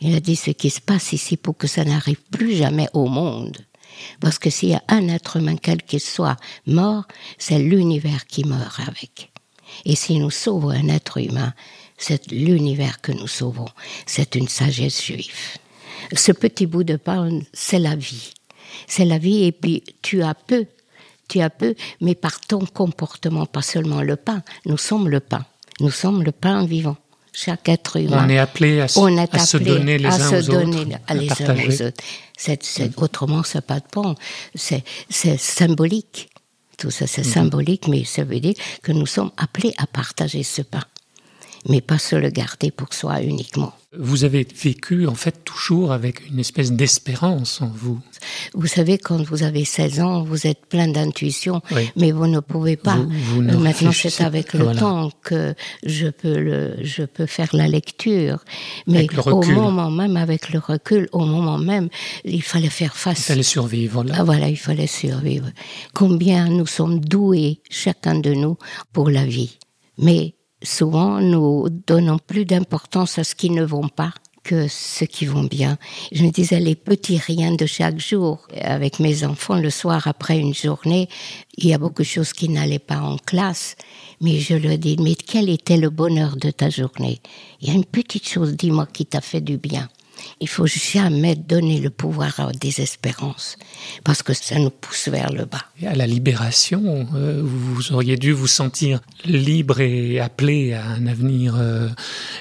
Il 0.03 0.15
a 0.15 0.21
dit 0.21 0.37
ce 0.37 0.51
qui 0.51 0.69
se 0.69 0.83
passe 0.83 1.15
ici 1.15 1.39
pour 1.39 1.57
que 1.57 1.67
ça 1.67 1.87
n'arrive 1.87 2.21
plus 2.31 2.55
jamais 2.57 2.89
au 2.93 3.07
monde. 3.07 3.57
Parce 4.21 4.39
que 4.39 4.51
s'il 4.51 4.71
y 4.71 4.75
a 4.75 4.83
un 4.89 5.09
être 5.09 5.37
humain, 5.37 5.57
quel 5.57 5.83
qu'il 5.83 6.01
soit, 6.01 6.37
mort, 6.67 7.05
c'est 7.39 7.59
l'univers 7.59 8.27
qui 8.27 8.45
meurt 8.45 8.81
avec. 8.81 9.31
Et 9.85 9.97
si 9.97 10.19
nous 10.19 10.31
sauvons 10.31 10.71
un 10.71 10.89
être 10.89 11.19
humain, 11.19 11.53
c'est 11.99 12.31
l'univers 12.31 13.01
que 13.01 13.13
nous 13.13 13.29
sauvons. 13.29 13.69
C'est 14.07 14.35
une 14.35 14.49
sagesse 14.49 15.03
juive. 15.03 15.59
Ce 16.13 16.33
petit 16.33 16.67
bout 16.67 16.85
de 16.85 16.97
pain, 16.97 17.41
c'est 17.53 17.79
la 17.79 17.97
vie. 17.97 18.33
C'est 18.87 19.05
la 19.05 19.19
vie 19.19 19.45
et 19.45 19.53
puis 19.53 19.83
tu 20.03 20.23
as 20.23 20.35
peu, 20.35 20.67
tu 21.29 21.41
as 21.41 21.51
peu, 21.51 21.75
mais 22.01 22.15
par 22.15 22.41
ton 22.41 22.65
comportement, 22.67 23.47
pas 23.47 23.63
seulement 23.63 24.03
le 24.03 24.17
pain. 24.17 24.43
Nous 24.67 24.79
sommes 24.79 25.09
le 25.09 25.21
pain. 25.21 25.45
Nous 25.81 25.91
sommes 25.91 26.23
le 26.23 26.33
pain 26.33 26.65
vivant. 26.65 26.97
Chaque 27.39 27.69
être 27.69 27.99
humain. 27.99 28.25
On 28.27 28.31
est 28.31 28.39
appelé 28.39 28.81
à, 28.81 28.89
se 28.89 29.59
donner 29.59 29.99
les 29.99 30.07
uns 30.07 30.39
aux 30.39 30.51
autres. 30.51 30.99
À 31.07 31.13
les 31.13 31.29
uns 31.31 31.55
aux 31.55 31.83
autres. 31.83 33.03
Autrement, 33.03 33.43
c'est 33.43 33.61
pas 33.61 33.79
de. 33.79 34.15
C'est, 34.55 34.83
c'est 35.11 35.37
symbolique. 35.37 36.31
Tout 36.79 36.91
ça, 36.91 37.07
c'est 37.07 37.27
mhm. 37.27 37.33
symbolique, 37.33 37.89
mais 37.89 38.05
ça 38.05 38.25
veut 38.25 38.41
dire 38.41 38.55
que 38.83 38.93
nous 38.93 39.05
sommes 39.05 39.33
appelés 39.37 39.75
à 39.77 39.87
partager 39.87 40.43
ce 40.43 40.63
pain 40.63 40.83
mais 41.69 41.81
pas 41.81 41.99
se 41.99 42.17
le 42.17 42.31
garder 42.31 42.71
pour 42.71 42.93
soi 42.95 43.23
uniquement. 43.23 43.73
Vous 43.99 44.25
avez 44.25 44.47
vécu 44.63 45.07
en 45.07 45.15
fait 45.15 45.43
toujours 45.45 45.93
avec 45.93 46.29
une 46.29 46.39
espèce 46.39 46.73
d'espérance 46.73 47.63
en 47.63 47.69
vous. 47.69 47.99
Vous 48.53 48.67
savez, 48.67 48.99
quand 48.99 49.23
vous 49.23 49.43
avez 49.43 49.65
16 49.65 50.01
ans, 50.01 50.23
vous 50.23 50.47
êtes 50.47 50.67
plein 50.67 50.89
d'intuition, 50.89 51.63
mais 51.97 52.13
vous 52.13 52.27
ne 52.27 52.41
pouvez 52.41 52.77
pas. 52.77 52.97
Vous, 52.97 53.43
euh, 53.43 53.59
Maintenant, 53.59 53.93
c'est 53.93 54.21
avec 54.23 54.53
le 54.53 54.75
temps 54.75 55.11
que 55.23 55.55
je 55.85 56.09
peux, 56.09 56.39
le, 56.39 56.77
je 56.83 57.05
peux 57.05 57.27
faire 57.27 57.49
la 57.55 57.69
lecture. 57.69 58.45
Mais 58.87 59.07
au 59.27 59.43
moment 59.43 59.91
même, 59.91 60.17
avec 60.17 60.53
le 60.53 60.59
recul, 60.59 61.09
au 61.13 61.25
moment 61.25 61.59
même, 61.59 61.89
il 62.25 62.43
fallait 62.43 62.69
faire 62.69 62.97
face. 62.97 63.21
Il 63.21 63.25
fallait 63.25 63.43
survivre. 63.43 64.05
Là. 64.05 64.15
Ah, 64.19 64.25
voilà, 64.25 64.49
il 64.49 64.59
fallait 64.59 64.87
survivre. 64.87 65.49
Combien 65.95 66.49
nous 66.49 66.67
sommes 66.67 67.01
doués, 67.01 67.61
chacun 67.71 68.19
de 68.19 68.35
nous, 68.35 68.59
pour 68.93 69.09
la 69.11 69.25
vie. 69.25 69.59
Mais 69.99 70.36
souvent 70.67 71.21
nous 71.21 71.69
donnons 71.87 72.19
plus 72.19 72.45
d'importance 72.45 73.19
à 73.19 73.25
ce 73.25 73.35
qui 73.35 73.51
ne 73.51 73.65
vont 73.65 73.89
pas 73.89 74.13
que 74.47 74.69
ce 74.69 75.05
qui 75.05 75.27
vont 75.27 75.43
bien. 75.43 75.77
Je 76.13 76.23
me 76.23 76.31
disais 76.31 76.61
les 76.61 76.77
petits 76.77 77.19
riens 77.19 77.57
de 77.57 77.67
chaque 77.67 77.99
jour. 77.99 78.47
Avec 78.61 79.01
mes 79.01 79.25
enfants, 79.25 79.57
le 79.57 79.71
soir 79.71 80.07
après 80.07 80.39
une 80.39 80.55
journée, 80.55 81.09
il 81.57 81.67
y 81.69 81.75
a 81.75 81.79
beaucoup 81.79 82.03
de 82.03 82.07
choses 82.07 82.33
qui 82.33 82.49
n'allaient 82.49 82.79
pas 82.79 83.01
en 83.01 83.17
classe, 83.19 83.75
mais 84.21 84.39
je 84.39 84.55
leur 84.55 84.79
dis, 84.79 84.97
mais 85.01 85.17
quel 85.17 85.49
était 85.51 85.77
le 85.77 85.91
bonheur 85.91 86.37
de 86.37 86.53
ta 86.53 86.71
journée? 86.71 87.21
Il 87.61 87.69
y 87.69 87.71
a 87.73 87.75
une 87.75 87.85
petite 87.85 88.29
chose, 88.29 88.55
dis-moi, 88.55 88.87
qui 88.87 89.05
t'a 89.05 89.21
fait 89.21 89.41
du 89.41 89.57
bien. 89.57 89.89
Il 90.41 90.49
faut 90.49 90.67
jamais 90.67 91.35
donner 91.35 91.81
le 91.81 91.91
pouvoir 91.91 92.41
à 92.41 92.53
des 92.53 92.81
espérances, 92.81 93.57
parce 94.05 94.23
que 94.23 94.35
ça 94.35 94.59
nous 94.59 94.71
pousse 94.71 95.09
vers 95.09 95.33
le 95.33 95.45
bas. 95.45 95.65
Et 95.81 95.87
à 95.87 95.95
la 95.95 96.07
libération, 96.07 97.07
euh, 97.15 97.43
vous 97.45 97.93
auriez 97.93 98.17
dû 98.17 98.33
vous 98.33 98.47
sentir 98.47 99.01
libre 99.25 99.81
et 99.81 100.21
appelé 100.21 100.73
à 100.73 100.85
un 100.85 101.07
avenir, 101.07 101.55
euh, 101.57 101.89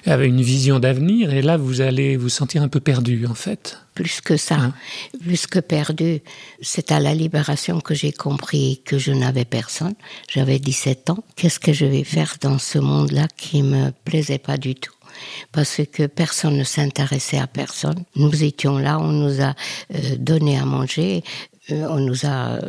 à 0.05 0.15
une 0.24 0.41
vision 0.41 0.79
d'avenir, 0.79 1.34
et 1.34 1.41
là 1.41 1.58
vous 1.58 1.82
allez 1.82 2.17
vous 2.17 2.29
sentir 2.29 2.62
un 2.62 2.67
peu 2.67 2.79
perdu 2.79 3.25
en 3.27 3.36
fait. 3.36 3.77
Plus 3.96 4.20
que 4.20 4.36
ça, 4.36 4.55
hein? 4.55 4.74
plus 5.22 5.48
que 5.48 5.60
perdu, 5.60 6.22
c'est 6.62 6.91
à 6.91 7.00
la 7.00 7.13
libération 7.13 7.79
que 7.79 7.94
j'ai 7.94 8.12
compris 8.12 8.82
que 8.84 8.98
je 8.98 9.13
n'avais 9.13 9.46
personne. 9.46 9.96
J'avais 10.29 10.60
17 10.60 11.12
ans. 11.12 11.24
Qu'est-ce 11.38 11.62
que 11.62 11.72
je 11.72 11.86
vais 11.86 12.03
faire 12.03 12.36
dans 12.41 12.60
ce 12.60 12.77
monde-là 12.77 13.27
qui 13.38 13.63
me 13.63 13.91
plaisait 14.03 14.38
pas 14.38 14.58
du 14.58 14.75
tout? 14.75 14.95
Parce 15.51 15.81
que 15.91 16.07
personne 16.07 16.57
ne 16.57 16.63
s'intéressait 16.63 17.39
à 17.39 17.48
personne. 17.48 18.03
Nous 18.15 18.43
étions 18.43 18.77
là, 18.77 19.00
on 19.00 19.12
nous 19.12 19.41
a 19.41 19.53
euh, 19.93 20.15
donné 20.17 20.57
à 20.57 20.65
manger, 20.65 21.24
euh, 21.72 21.88
on 21.89 22.00
nous 22.00 22.25
a 22.25 22.60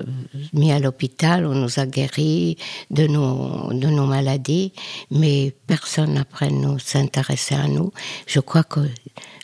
mis 0.52 0.72
à 0.72 0.78
l'hôpital, 0.78 1.46
on 1.46 1.54
nous 1.54 1.78
a 1.78 1.86
guéris 1.86 2.56
de 2.90 3.06
nos, 3.06 3.72
de 3.72 3.88
nos 3.88 4.06
maladies, 4.06 4.72
mais 5.10 5.54
personne 5.66 6.16
après 6.16 6.50
nous 6.50 6.78
s'intéressait 6.78 7.56
à 7.56 7.68
nous. 7.68 7.92
Je 8.26 8.40
crois 8.40 8.64
que 8.64 8.80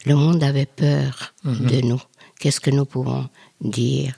le 0.06 0.14
monde 0.14 0.42
avait 0.42 0.66
peur 0.66 1.34
mhm. 1.44 1.66
de 1.66 1.80
nous. 1.82 2.02
Qu'est-ce 2.38 2.60
que 2.60 2.70
nous 2.70 2.86
pouvons 2.86 3.28
dire? 3.60 4.14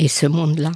Et 0.00 0.08
ce 0.08 0.24
monde-là, 0.24 0.72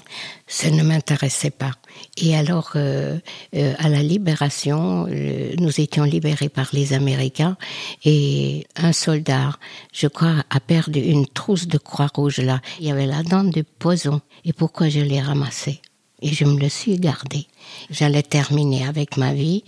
ça 0.46 0.70
ne 0.70 0.82
m'intéressait 0.82 1.50
pas. 1.50 1.72
Et 2.18 2.36
alors, 2.36 2.72
euh, 2.76 3.18
euh, 3.56 3.72
à 3.78 3.88
la 3.88 4.02
libération, 4.02 5.06
nous 5.06 5.80
étions 5.80 6.04
libérés 6.04 6.50
par 6.50 6.68
les 6.74 6.92
Américains 6.92 7.56
et 8.04 8.66
un 8.76 8.92
soldat, 8.92 9.56
je 9.94 10.08
crois, 10.08 10.44
a 10.50 10.60
perdu 10.60 11.00
une 11.00 11.26
trousse 11.26 11.66
de 11.66 11.78
Croix-Rouge 11.78 12.40
là. 12.40 12.60
Il 12.80 12.86
y 12.86 12.90
avait 12.90 13.06
la 13.06 13.22
dent 13.22 13.44
de 13.44 13.62
poison. 13.62 14.20
Et 14.44 14.52
pourquoi 14.52 14.90
je 14.90 15.00
l'ai 15.00 15.22
ramassé? 15.22 15.80
Et 16.20 16.34
je 16.34 16.44
me 16.44 16.60
le 16.60 16.68
suis 16.68 16.98
gardé. 16.98 17.46
J'allais 17.88 18.22
terminer 18.22 18.86
avec 18.86 19.16
ma 19.16 19.32
vie. 19.32 19.64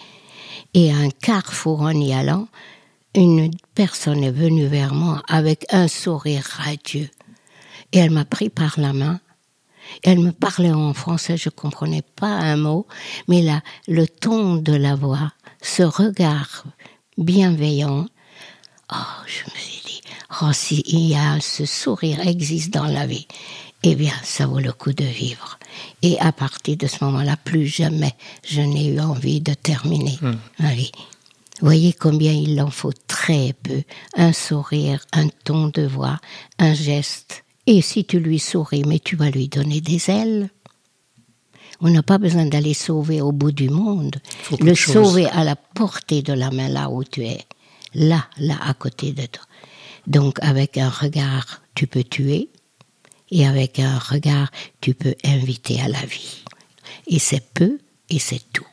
Et 0.75 0.93
à 0.93 0.97
un 0.97 1.09
carrefour 1.09 1.81
en 1.81 1.99
y 1.99 2.13
allant, 2.13 2.47
une 3.15 3.51
personne 3.75 4.23
est 4.23 4.31
venue 4.31 4.67
vers 4.67 4.93
moi 4.93 5.23
avec 5.29 5.65
un 5.71 5.89
sourire 5.89 6.45
radieux. 6.45 7.09
Et 7.93 7.99
elle 8.01 8.11
m'a 8.11 8.27
pris 8.27 8.51
par 8.51 8.79
la 8.79 8.93
main 8.93 9.19
elle 10.03 10.21
me 10.21 10.33
parlait 10.33 10.73
en 10.73 10.95
français, 10.95 11.37
je 11.37 11.49
comprenais 11.49 12.03
pas 12.03 12.27
un 12.27 12.57
mot, 12.57 12.87
mais 13.29 13.43
là, 13.43 13.63
le 13.89 14.07
ton 14.07 14.57
de 14.57 14.73
la 14.73 14.95
voix, 14.95 15.33
ce 15.63 15.83
regard 15.83 16.65
bienveillant, 17.19 18.07
oh, 18.93 18.97
je 19.27 19.45
me 19.45 19.59
suis 19.59 19.83
dit, 19.87 20.01
oh, 20.43 20.53
si 20.53 20.83
il 20.87 21.09
y 21.09 21.15
a 21.15 21.41
ce 21.41 21.65
sourire 21.65 22.27
existe 22.27 22.73
dans 22.73 22.87
la 22.87 23.07
vie, 23.07 23.27
eh 23.83 23.95
bien, 23.95 24.13
ça 24.23 24.47
vaut 24.47 24.61
le 24.61 24.73
coup 24.73 24.93
de 24.93 25.05
vivre. 25.05 25.59
Et 26.03 26.19
à 26.19 26.33
partir 26.33 26.77
de 26.77 26.87
ce 26.87 27.05
moment-là, 27.05 27.37
plus 27.37 27.67
jamais 27.67 28.15
je 28.45 28.61
n'ai 28.61 28.89
eu 28.89 29.01
envie 29.01 29.41
de 29.41 29.55
terminer 29.55 30.19
hmm. 30.21 30.37
Voyez 31.63 31.95
combien 31.95 32.33
il 32.33 32.61
en 32.61 32.71
faut 32.71 32.93
très 33.07 33.55
peu. 33.63 33.83
Un 34.15 34.33
sourire, 34.35 35.05
un 35.13 35.29
ton 35.29 35.69
de 35.69 35.87
voix, 35.87 36.19
un 36.59 36.75
geste. 36.75 37.46
Et 37.67 37.83
si 37.83 38.05
tu 38.05 38.21
lui 38.21 38.39
souris, 38.39 38.85
mais 38.87 39.01
tu 39.01 39.17
vas 39.17 39.31
lui 39.31 39.49
donner 39.49 39.81
des 39.81 40.11
ailes. 40.11 40.51
On 41.81 41.91
n'a 41.91 42.03
pas 42.03 42.19
besoin 42.19 42.47
d'aller 42.47 42.75
sauver 42.75 43.21
au 43.21 43.33
bout 43.33 43.53
du 43.53 43.69
monde. 43.69 44.17
Le 44.61 44.75
sauver 44.75 45.27
à 45.27 45.45
la 45.45 45.57
portée 45.57 46.23
de 46.23 46.33
la 46.33 46.51
main 46.51 46.69
là 46.69 46.91
où 46.91 47.05
tu 47.05 47.25
es. 47.25 47.45
Là, 47.95 48.27
là, 48.39 48.57
à 48.63 48.75
côté 48.75 49.13
de 49.13 49.27
toi. 49.27 49.45
Donc, 50.07 50.39
avec 50.43 50.79
un 50.79 50.89
regard, 50.89 51.63
tu 51.75 51.87
peux 51.87 52.05
tuer. 52.05 52.49
Et 53.31 53.47
avec 53.47 53.81
un 53.81 53.99
regard, 53.99 54.51
tu 54.81 54.95
peux 54.95 55.15
inviter 55.25 55.81
à 55.81 55.89
la 55.89 56.05
vie. 56.07 56.45
Et 57.09 57.19
c'est 57.19 57.45
peu 57.53 57.79
et 58.09 58.21
c'est 58.21 58.43
tout. 58.53 58.67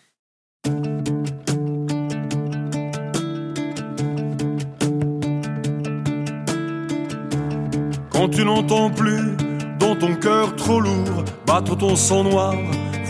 Quand 8.14 8.30
tu 8.30 8.46
n'entends 8.46 8.92
plus 8.92 9.36
dans 9.80 9.96
ton 9.96 10.16
cœur 10.16 10.56
trop 10.56 10.80
lourd 10.80 11.26
battre 11.48 11.76
ton 11.76 11.96
sang 11.96 12.24
noir, 12.24 12.54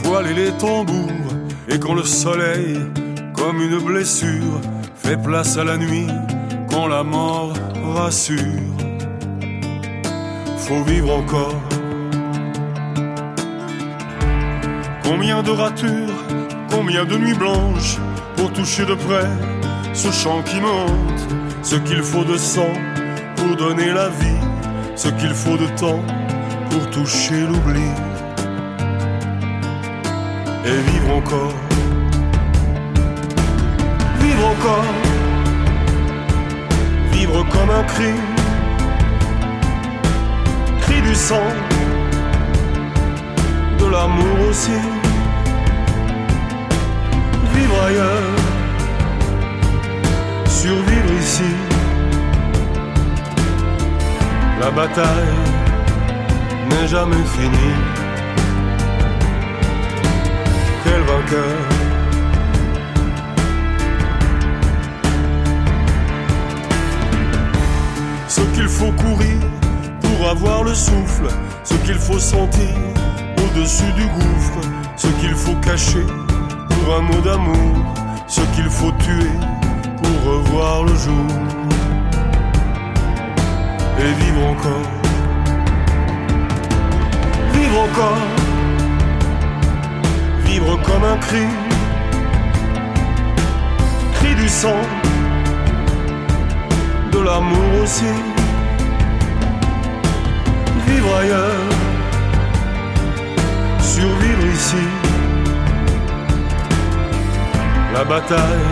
voiler 0.04 0.34
les 0.34 0.52
tambours, 0.52 1.12
et 1.68 1.78
quand 1.78 1.94
le 1.94 2.04
soleil, 2.04 2.80
comme 3.36 3.62
une 3.62 3.80
blessure, 3.80 4.60
fait 4.96 5.22
place 5.22 5.58
à 5.58 5.66
la 5.66 5.78
nuit, 5.78 6.08
quand 6.70 6.88
la 6.88 7.04
mort 7.04 7.54
rassure, 7.96 8.40
faut 10.58 10.84
vivre 10.84 11.14
encore. 11.14 11.62
Combien 15.04 15.44
de 15.44 15.52
ratures, 15.52 16.18
combien 16.72 17.06
de 17.06 17.18
nuits 17.18 17.36
blanches 17.36 17.98
pour 18.38 18.52
toucher 18.54 18.86
de 18.86 18.96
près 18.96 19.28
ce 19.94 20.12
chant 20.12 20.42
qui 20.44 20.60
monte, 20.60 21.22
ce 21.62 21.76
qu'il 21.76 22.02
faut 22.02 22.24
de 22.24 22.38
sang 22.38 22.74
pour 23.36 23.56
donner 23.56 23.92
la 23.92 24.10
vie 24.10 24.43
ce 24.96 25.10
qu'il 25.10 25.34
faut 25.34 25.58
de 25.58 25.68
temps 25.76 26.02
pour 26.70 26.90
toucher 26.90 27.42
l'oubli 27.42 27.90
et 30.66 30.92
vivre 30.92 31.16
encore. 31.16 31.54
Vivre 34.20 34.46
encore, 34.48 34.86
vivre 37.12 37.46
comme 37.52 37.70
un 37.70 37.84
cri, 37.84 38.14
cri 40.82 41.02
du 41.02 41.16
sang, 41.16 41.50
de 43.80 43.86
l'amour 43.86 44.50
aussi. 44.50 44.80
Vivre 47.56 47.84
ailleurs, 47.88 48.36
survivre 50.48 51.14
ici 51.20 51.63
la 54.64 54.72
bataille 54.72 55.40
n'est 56.70 56.88
jamais 56.88 57.26
finie. 57.36 57.80
Quel 60.84 61.02
vainqueur 61.02 61.58
ce 68.28 68.42
qu'il 68.56 68.70
faut 68.70 68.92
courir 68.92 69.40
pour 70.02 70.30
avoir 70.30 70.64
le 70.64 70.74
souffle, 70.74 71.28
ce 71.66 71.76
qu'il 71.86 72.00
faut 72.08 72.20
sentir 72.20 72.76
au-dessus 73.44 73.92
du 73.98 74.06
gouffre, 74.18 74.62
ce 74.96 75.08
qu'il 75.20 75.36
faut 75.36 75.56
cacher 75.56 76.08
pour 76.70 76.96
un 76.96 77.02
mot 77.02 77.22
d'amour, 77.22 77.76
ce 78.28 78.42
qu'il 78.56 78.70
faut 78.70 78.94
tuer 78.94 79.36
pour 80.02 80.16
revoir 80.32 80.84
le 80.86 80.96
jour 80.96 81.53
et 84.06 84.14
vivre 84.24 84.46
encore. 84.54 84.88
Vivre 87.54 87.80
encore, 87.88 88.28
vivre 90.46 90.78
comme 90.88 91.04
un 91.04 91.18
cri, 91.18 91.46
cri 94.16 94.36
du 94.36 94.50
sang, 94.50 94.82
de 97.12 97.20
l'amour 97.20 97.84
aussi. 97.84 98.14
Vivre 100.88 101.16
ailleurs, 101.22 101.70
survivre 103.80 104.46
ici. 104.54 104.86
La 107.94 108.04
bataille 108.04 108.70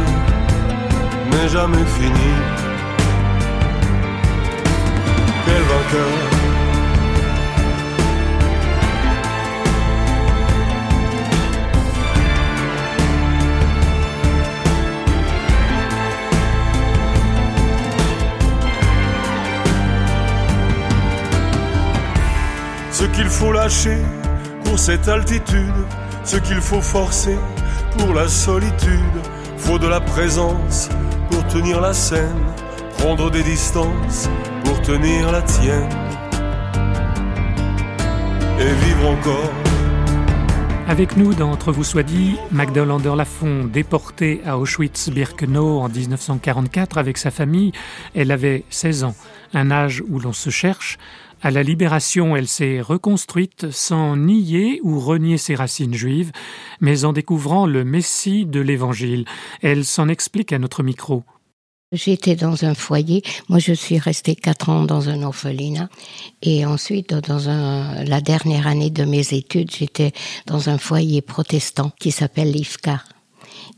n'est 1.32 1.50
jamais 1.50 1.86
finie. 1.98 2.61
Ce 22.92 23.06
qu'il 23.06 23.26
faut 23.26 23.52
lâcher 23.52 23.98
pour 24.64 24.78
cette 24.78 25.08
altitude, 25.08 25.74
ce 26.24 26.38
qu'il 26.38 26.62
faut 26.62 26.82
forcer 26.82 27.38
pour 27.98 28.14
la 28.14 28.28
solitude, 28.28 29.00
faut 29.58 29.80
de 29.80 29.88
la 29.88 30.00
présence 30.00 30.90
pour 31.30 31.46
tenir 31.48 31.82
la 31.82 31.94
scène, 31.94 32.46
prendre 32.98 33.30
des 33.32 33.44
distances 33.44 34.30
Avec 40.90 41.16
nous, 41.16 41.34
d'entre 41.34 41.72
vous 41.72 41.86
soit 41.86 42.04
dit, 42.04 42.36
Magda 42.52 42.84
Lander-Lafont, 42.84 43.64
déportée 43.64 44.42
à 44.46 44.58
Auschwitz-Birkenau 44.58 45.80
en 45.80 45.88
1944 45.88 46.98
avec 46.98 47.18
sa 47.18 47.32
famille, 47.32 47.72
elle 48.16 48.32
avait 48.32 48.66
16 48.70 49.06
ans, 49.06 49.16
un 49.54 49.72
âge 49.72 50.04
où 50.10 50.20
l'on 50.20 50.34
se 50.34 50.50
cherche, 50.50 50.98
à 51.42 51.52
la 51.52 51.64
libération, 51.64 52.36
elle 52.36 52.50
s'est 52.50 52.82
reconstruite 52.82 53.72
sans 53.72 54.18
nier 54.18 54.82
ou 54.84 55.00
renier 55.00 55.38
ses 55.38 55.56
racines 55.56 55.94
juives, 55.94 56.34
mais 56.82 57.06
en 57.06 57.14
découvrant 57.14 57.66
le 57.66 57.86
Messie 57.86 58.46
de 58.46 58.60
l'Évangile. 58.60 59.24
Elle 59.62 59.86
s'en 59.86 60.10
explique 60.10 60.52
à 60.52 60.60
notre 60.60 60.84
micro. 60.84 61.24
J'étais 61.94 62.38
dans 62.38 62.64
un 62.64 62.74
foyer. 62.74 63.22
Moi, 63.50 63.60
je 63.60 63.74
suis 63.74 64.00
restée 64.00 64.38
quatre 64.38 64.70
ans 64.70 64.84
dans 64.84 65.10
un 65.10 65.24
orphelinat. 65.24 65.90
Et 66.42 66.66
ensuite, 66.66 67.14
dans 67.14 67.50
un, 67.50 68.06
la 68.06 68.22
dernière 68.22 68.66
année 68.66 68.90
de 68.90 69.04
mes 69.04 69.34
études, 69.34 69.72
j'étais 69.72 70.14
dans 70.46 70.70
un 70.70 70.78
foyer 70.78 71.22
protestant 71.22 71.92
qui 72.00 72.12
s'appelle 72.12 72.50
l'IFCA. 72.50 73.04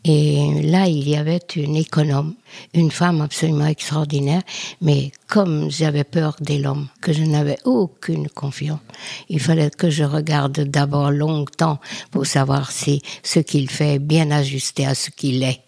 Et 0.05 0.61
là, 0.61 0.85
il 0.85 1.09
y 1.09 1.15
avait 1.15 1.39
une 1.55 1.75
économe, 1.75 2.35
une 2.75 2.91
femme 2.91 3.19
absolument 3.19 3.65
extraordinaire, 3.65 4.43
mais 4.79 5.11
comme 5.27 5.71
j'avais 5.71 6.03
peur 6.03 6.35
de 6.39 6.53
l'homme, 6.61 6.89
que 7.01 7.13
je 7.13 7.23
n'avais 7.23 7.57
aucune 7.65 8.29
confiance, 8.29 8.81
il 9.27 9.39
fallait 9.39 9.71
que 9.71 9.89
je 9.89 10.03
regarde 10.03 10.59
d'abord 10.59 11.09
longtemps 11.09 11.79
pour 12.11 12.27
savoir 12.27 12.71
si 12.71 13.01
ce 13.23 13.39
qu'il 13.39 13.71
fait 13.71 13.95
est 13.95 13.99
bien 13.99 14.29
ajusté 14.29 14.85
à 14.85 14.93
ce 14.93 15.09
qu'il 15.09 15.41
est. 15.41 15.61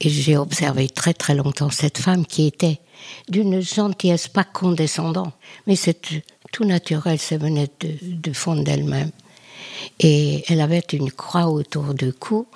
Et 0.00 0.08
j'ai 0.08 0.36
observé 0.36 0.88
très 0.88 1.14
très 1.14 1.34
longtemps 1.34 1.70
cette 1.70 1.98
femme 1.98 2.24
qui 2.24 2.46
était 2.46 2.80
d'une 3.28 3.60
gentillesse 3.60 4.28
pas 4.28 4.44
condescendante, 4.44 5.34
mais 5.66 5.76
c'est 5.76 6.00
tout 6.52 6.64
naturel, 6.64 7.18
ça 7.18 7.36
venait 7.36 7.68
de, 7.80 7.90
de 8.02 8.32
fond 8.32 8.56
d'elle-même. 8.56 9.10
Et 9.98 10.44
elle 10.48 10.60
avait 10.60 10.84
une 10.92 11.10
croix 11.10 11.46
autour 11.48 11.94
du 11.94 12.12
cou, 12.12 12.46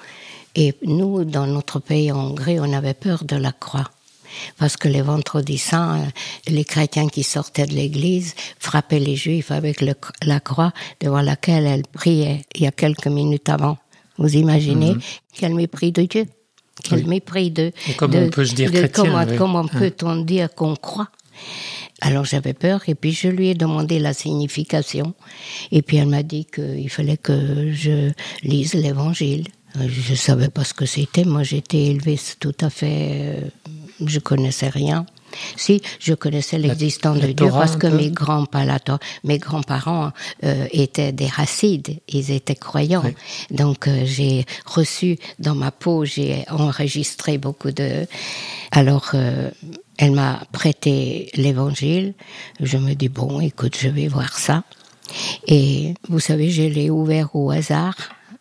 et 0.55 0.75
nous, 0.83 1.25
dans 1.25 1.47
notre 1.47 1.81
pays 1.81 2.13
en 2.13 2.31
Hongrie, 2.31 2.61
on 2.61 2.73
avait 2.73 2.95
peur 2.95 3.25
de 3.25 3.37
la 3.37 3.53
croix. 3.53 3.91
Parce 4.59 4.77
que 4.77 4.89
les 4.89 5.03
vendredis 5.03 5.59
saints, 5.59 6.09
les 6.49 6.65
chrétiens 6.65 7.09
qui 7.09 7.23
sortaient 7.23 7.67
de 7.67 7.75
l'église 7.75 8.35
frappaient 8.59 8.99
les 8.99 9.17
juifs 9.17 9.51
avec 9.51 9.81
le, 9.81 9.95
la 10.23 10.41
croix 10.41 10.73
devant 11.01 11.21
laquelle 11.21 11.67
elle 11.67 11.85
priait 11.87 12.43
il 12.55 12.63
y 12.63 12.67
a 12.67 12.73
quelques 12.73 13.07
minutes 13.07 13.49
avant. 13.49 13.79
Vous 14.19 14.37
imaginez 14.37 14.95
mm 14.95 14.99
-hmm. 14.99 15.21
quel 15.35 15.55
mépris 15.55 15.93
de 15.93 16.03
Dieu, 16.03 16.27
quel 16.83 17.01
oui. 17.01 17.05
mépris 17.07 17.51
de. 17.51 17.73
Comment 17.97 18.21
de, 18.21 18.25
on 18.27 18.31
peut 18.31 18.45
se 18.45 18.55
dire 18.55 18.71
de, 18.71 18.79
chrétien 18.79 19.05
Comment, 19.05 19.25
oui. 19.25 19.37
comment 19.37 19.67
peut-on 19.67 20.17
dire 20.17 20.55
qu'on 20.55 20.77
croit 20.77 21.09
alors 22.01 22.25
j'avais 22.25 22.53
peur 22.55 22.83
et 22.89 22.95
puis 22.95 23.13
je 23.13 23.29
lui 23.29 23.49
ai 23.49 23.55
demandé 23.55 23.99
la 23.99 24.13
signification 24.13 25.15
et 25.71 25.81
puis 25.81 25.97
elle 25.97 26.09
m'a 26.09 26.23
dit 26.23 26.45
qu'il 26.45 26.91
fallait 26.91 27.17
que 27.17 27.73
je 27.73 28.11
lise 28.43 28.75
l'évangile. 28.75 29.47
Je 29.77 30.15
savais 30.15 30.49
pas 30.49 30.65
ce 30.65 30.75
que 30.75 30.87
c'était. 30.87 31.25
Moi, 31.25 31.43
j'étais 31.43 31.83
élevée 31.85 32.19
tout 32.39 32.55
à 32.61 32.71
fait. 32.71 33.09
Euh, 33.21 33.41
je 34.05 34.21
connaissais 34.21 34.69
rien. 34.69 35.05
Si, 35.57 35.83
je 36.01 36.15
connaissais 36.15 36.59
l'existence 36.59 37.21
de 37.21 37.33
Dieu 37.33 37.49
parce 37.51 37.77
que 37.77 37.87
mes 37.87 38.11
grands 38.11 38.47
mes 39.25 39.39
grands-parents 39.39 40.13
euh, 40.45 40.67
étaient 40.73 41.13
des 41.13 41.27
racides, 41.27 41.99
ils 42.09 42.31
étaient 42.31 42.55
croyants. 42.55 43.03
Oui. 43.05 43.15
Donc 43.51 43.89
euh, 43.89 44.03
j'ai 44.05 44.45
reçu 44.65 45.19
dans 45.39 45.55
ma 45.55 45.71
peau, 45.71 46.05
j'ai 46.05 46.45
enregistré 46.51 47.39
beaucoup 47.39 47.71
de. 47.71 48.07
Alors 48.71 49.11
euh, 49.15 49.51
elle 49.99 50.13
m'a 50.13 50.43
prêté 50.53 51.31
l'évangile. 51.35 52.15
Je 52.61 52.79
me 52.79 52.95
dis 52.95 53.09
bon, 53.09 53.41
écoute, 53.41 53.77
je 53.81 53.89
vais 53.89 54.09
voir 54.09 54.39
ça. 54.39 54.65
Et 55.47 55.95
vous 56.09 56.21
savez, 56.21 56.51
je 56.51 56.63
l'ai 56.63 56.91
ouvert 56.91 57.35
au 57.35 57.51
hasard 57.51 57.95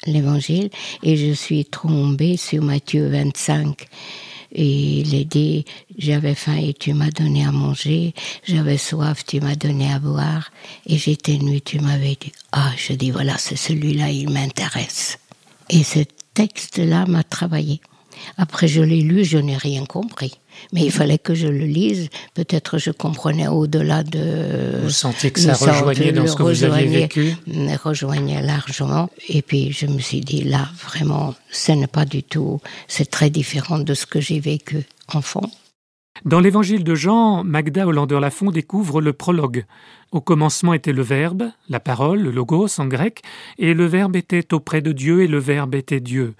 l'évangile 0.06 0.69
et 1.01 1.15
je 1.15 1.34
suis 1.34 1.65
tombée 1.65 2.38
sur 2.38 2.63
Matthieu 2.63 3.08
25 3.10 3.88
et 4.54 5.00
il 5.00 5.16
est 5.16 5.26
dit 5.26 5.66
j'avais 5.98 6.36
faim 6.36 6.58
et 6.58 6.74
tu 6.74 6.94
m'as 6.94 7.10
donné 7.10 7.46
à 7.46 7.52
manger. 7.52 8.13
J'avais 8.48 8.78
soif 8.78 9.26
tu 9.26 9.42
m'as 9.42 9.56
donné 9.56 9.92
à 9.92 10.00
boire. 10.00 10.52
Et 10.86 10.98
j'étais 10.98 11.38
nue 11.38 11.62
tu 11.62 11.80
m'avais 11.80 12.18
dit. 12.20 12.32
Ah 12.52 12.72
je 12.78 12.94
dis 12.94 13.12
voilà 13.12 13.38
c'est 13.38 13.56
celui-là 13.56 14.10
il 14.10 14.30
m'intéresse. 14.30 15.18
Et 15.70 15.84
ce 15.84 16.00
texte 16.34 16.78
là 16.78 17.06
m'a 17.06 17.24
travaillé 17.24 17.82
après 18.38 18.67
je 18.67 18.82
l'ai 18.82 19.02
lu 19.02 19.23
je 19.23 19.38
n'ai 19.38 19.58
rien 19.58 19.86
compris 19.86 20.39
mais 20.71 20.82
il 20.86 20.91
fallait 20.91 21.17
que 21.17 21.34
je 21.34 21.47
le 21.47 21.65
lise. 21.65 22.10
Peut-être 22.34 22.78
je 22.78 22.91
comprenais 22.91 23.47
au-delà 23.47 24.04
de. 24.04 24.82
Vous 24.84 24.89
sentiez 24.89 25.32
que 25.32 25.39
ça 25.39 25.54
rejoignait 25.54 26.12
dans 26.12 26.28
ce 26.28 26.36
que 26.36 26.43
vous 26.43 26.63
aviez 26.63 26.86
vécu 26.86 27.36
rejoignait 27.84 28.41
largement. 28.41 29.10
Et 29.28 29.41
puis 29.41 29.71
je 29.71 29.86
me 29.86 29.99
suis 29.99 30.21
dit 30.21 30.43
là, 30.43 30.69
vraiment, 30.84 31.36
ce 31.52 31.71
n'est 31.71 31.88
pas 31.88 32.06
du 32.06 32.23
tout. 32.23 32.62
C'est 32.88 33.10
très 33.10 33.30
différent 33.30 33.80
de 33.80 33.93
ce 33.93 34.06
que 34.06 34.21
j'ai 34.21 34.39
vécu 34.39 34.84
enfant. 35.13 35.49
Dans 36.26 36.39
l'évangile 36.39 36.84
de 36.84 36.95
Jean, 36.95 37.43
Magda 37.43 37.88
Hollander-Lafont 37.88 38.52
découvre 38.52 39.02
le 39.02 39.13
prologue. 39.13 39.65
Au 40.12 40.21
commencement 40.21 40.73
était 40.73 40.93
le 40.93 41.02
Verbe, 41.02 41.49
la 41.69 41.80
parole, 41.80 42.21
le 42.21 42.32
logos 42.32 42.80
en 42.80 42.86
grec, 42.86 43.23
et 43.58 43.73
le 43.73 43.86
Verbe 43.86 44.15
était 44.15 44.54
auprès 44.54 44.82
de 44.82 44.91
Dieu 44.91 45.23
et 45.23 45.28
le 45.28 45.39
Verbe 45.39 45.73
était 45.73 45.99
Dieu. 45.99 46.36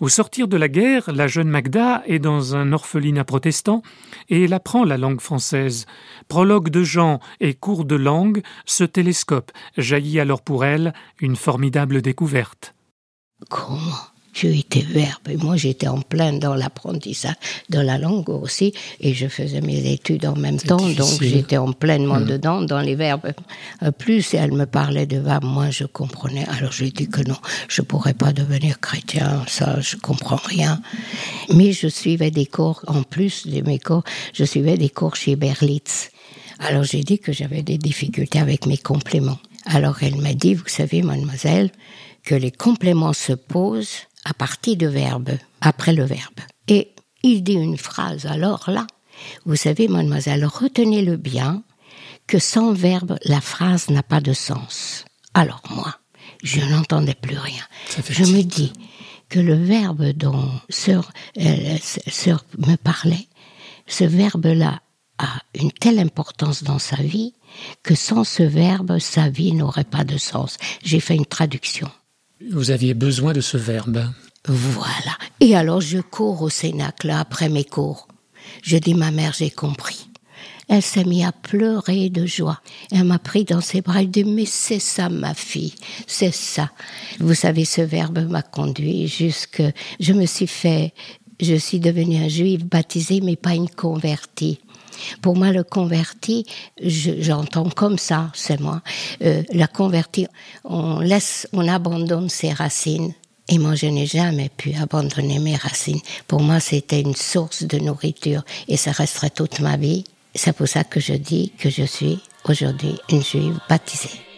Au 0.00 0.08
sortir 0.08 0.48
de 0.48 0.56
la 0.56 0.68
guerre, 0.68 1.12
la 1.12 1.26
jeune 1.26 1.48
Magda 1.48 2.02
est 2.06 2.18
dans 2.18 2.54
un 2.54 2.72
orphelinat 2.72 3.24
protestant 3.24 3.82
et 4.28 4.44
elle 4.44 4.52
apprend 4.52 4.84
la 4.84 4.98
langue 4.98 5.20
française. 5.20 5.86
Prologue 6.28 6.68
de 6.68 6.82
Jean 6.82 7.20
et 7.40 7.54
cours 7.54 7.84
de 7.84 7.96
langue, 7.96 8.42
ce 8.66 8.84
télescope 8.84 9.52
jaillit 9.76 10.20
alors 10.20 10.42
pour 10.42 10.64
elle 10.64 10.92
une 11.20 11.36
formidable 11.36 12.02
découverte. 12.02 12.74
Comment? 13.48 14.11
Dieu 14.34 14.54
était 14.54 14.80
verbe 14.80 15.28
et 15.28 15.36
moi 15.36 15.56
j'étais 15.56 15.88
en 15.88 16.00
plein 16.00 16.32
dans 16.32 16.54
l'apprentissage 16.54 17.34
de 17.68 17.78
la 17.80 17.98
langue 17.98 18.30
aussi 18.30 18.72
et 19.00 19.12
je 19.12 19.28
faisais 19.28 19.60
mes 19.60 19.92
études 19.92 20.24
en 20.26 20.36
même 20.36 20.58
temps. 20.58 20.76
Difficile. 20.76 20.96
donc 20.96 21.22
j'étais 21.22 21.56
en 21.58 21.72
pleinement 21.72 22.20
mmh. 22.20 22.26
dedans 22.26 22.62
dans 22.62 22.80
les 22.80 22.94
verbes. 22.94 23.32
Plus 23.98 24.34
elle 24.34 24.52
me 24.52 24.64
parlait 24.64 25.06
de 25.06 25.18
verbes 25.18 25.44
moins 25.44 25.70
je 25.70 25.84
comprenais. 25.84 26.46
Alors 26.48 26.72
j'ai 26.72 26.90
dit 26.90 27.08
que 27.08 27.20
non 27.22 27.36
je 27.68 27.82
pourrais 27.82 28.14
pas 28.14 28.32
devenir 28.32 28.80
chrétien. 28.80 29.44
Ça 29.48 29.80
je 29.80 29.96
comprends 29.96 30.40
rien. 30.42 30.80
Mais 31.52 31.72
je 31.72 31.88
suivais 31.88 32.30
des 32.30 32.46
cours 32.46 32.82
en 32.86 33.02
plus 33.02 33.46
de 33.46 33.60
mes 33.60 33.78
cours 33.78 34.04
je 34.32 34.44
suivais 34.44 34.78
des 34.78 34.88
cours 34.88 35.16
chez 35.16 35.36
Berlitz. 35.36 36.10
Alors 36.58 36.84
j'ai 36.84 37.02
dit 37.02 37.18
que 37.18 37.32
j'avais 37.32 37.62
des 37.62 37.76
difficultés 37.76 38.38
avec 38.38 38.66
mes 38.66 38.78
compléments. 38.78 39.38
Alors 39.66 40.02
elle 40.02 40.16
m'a 40.16 40.32
dit 40.32 40.54
vous 40.54 40.68
savez 40.68 41.02
mademoiselle 41.02 41.70
que 42.24 42.34
les 42.34 42.50
compléments 42.50 43.12
se 43.12 43.32
posent 43.32 44.06
à 44.24 44.34
partir 44.34 44.76
de 44.76 44.86
verbes, 44.86 45.36
après 45.60 45.92
le 45.92 46.04
verbe. 46.04 46.40
Et 46.68 46.94
il 47.22 47.42
dit 47.42 47.54
une 47.54 47.78
phrase 47.78 48.26
alors 48.26 48.70
là, 48.70 48.86
Vous 49.44 49.56
savez, 49.56 49.88
mademoiselle, 49.88 50.44
retenez-le 50.44 51.16
bien, 51.16 51.62
que 52.26 52.38
sans 52.38 52.72
verbe, 52.72 53.18
la 53.24 53.40
phrase 53.40 53.90
n'a 53.90 54.02
pas 54.02 54.20
de 54.20 54.32
sens. 54.32 55.04
Alors 55.34 55.62
moi, 55.70 55.96
je 56.42 56.60
n'entendais 56.60 57.14
plus 57.14 57.38
rien. 57.38 57.62
Je 58.08 58.24
me 58.24 58.42
dis 58.42 58.72
que 59.28 59.40
le 59.40 59.54
verbe 59.54 60.10
dont 60.10 60.50
sœur, 60.68 61.12
euh, 61.38 61.78
sœur 61.80 62.44
me 62.58 62.76
parlait, 62.76 63.28
ce 63.86 64.04
verbe-là 64.04 64.80
a 65.18 65.28
une 65.54 65.72
telle 65.72 65.98
importance 65.98 66.62
dans 66.62 66.78
sa 66.78 66.96
vie 66.96 67.34
que 67.82 67.94
sans 67.94 68.24
ce 68.24 68.42
verbe, 68.42 68.98
sa 68.98 69.28
vie 69.28 69.52
n'aurait 69.52 69.84
pas 69.84 70.04
de 70.04 70.16
sens. 70.18 70.56
J'ai 70.82 71.00
fait 71.00 71.14
une 71.14 71.26
traduction. 71.26 71.88
Vous 72.50 72.70
aviez 72.70 72.94
besoin 72.94 73.32
de 73.32 73.40
ce 73.40 73.56
verbe. 73.56 74.04
Voilà. 74.46 75.16
Et 75.40 75.54
alors 75.54 75.80
je 75.80 75.98
cours 75.98 76.42
au 76.42 76.48
Cénacle 76.48 77.10
après 77.10 77.48
mes 77.48 77.64
cours. 77.64 78.08
Je 78.62 78.76
dis 78.76 78.94
ma 78.94 79.10
mère, 79.10 79.32
j'ai 79.32 79.50
compris. 79.50 80.08
Elle 80.68 80.82
s'est 80.82 81.04
mise 81.04 81.24
à 81.24 81.32
pleurer 81.32 82.08
de 82.08 82.24
joie. 82.24 82.60
Elle 82.90 83.04
m'a 83.04 83.18
pris 83.18 83.44
dans 83.44 83.60
ses 83.60 83.82
bras. 83.82 84.00
Elle 84.00 84.10
dit, 84.10 84.24
mais 84.24 84.46
c'est 84.46 84.78
ça, 84.78 85.08
ma 85.08 85.34
fille. 85.34 85.74
C'est 86.06 86.32
ça. 86.32 86.70
Vous 87.18 87.34
savez, 87.34 87.64
ce 87.64 87.82
verbe 87.82 88.26
m'a 88.30 88.42
conduit 88.42 89.06
jusque, 89.08 89.62
je 90.00 90.12
me 90.12 90.24
suis 90.24 90.46
fait, 90.46 90.94
je 91.40 91.54
suis 91.56 91.80
devenue 91.80 92.24
un 92.24 92.28
juif 92.28 92.64
baptisé, 92.64 93.20
mais 93.20 93.36
pas 93.36 93.54
une 93.54 93.68
convertie. 93.68 94.60
Pour 95.20 95.36
moi, 95.36 95.52
le 95.52 95.64
converti, 95.64 96.46
j'entends 96.80 97.68
comme 97.70 97.98
ça, 97.98 98.30
c'est 98.34 98.60
moi. 98.60 98.82
Euh, 99.22 99.42
la 99.52 99.66
convertie, 99.66 100.26
on 100.64 101.00
laisse, 101.00 101.48
on 101.52 101.66
abandonne 101.68 102.28
ses 102.28 102.52
racines. 102.52 103.14
Et 103.48 103.58
moi, 103.58 103.74
je 103.74 103.86
n'ai 103.86 104.06
jamais 104.06 104.48
pu 104.48 104.74
abandonner 104.74 105.38
mes 105.38 105.56
racines. 105.56 106.00
Pour 106.28 106.40
moi, 106.40 106.60
c'était 106.60 107.00
une 107.00 107.16
source 107.16 107.64
de 107.64 107.78
nourriture 107.78 108.42
et 108.68 108.76
ça 108.76 108.92
resterait 108.92 109.30
toute 109.30 109.60
ma 109.60 109.76
vie. 109.76 110.04
C'est 110.34 110.56
pour 110.56 110.68
ça 110.68 110.84
que 110.84 111.00
je 111.00 111.14
dis 111.14 111.52
que 111.58 111.68
je 111.68 111.82
suis 111.82 112.20
aujourd'hui 112.48 112.94
une 113.10 113.22
juive 113.22 113.58
baptisée. 113.68 114.31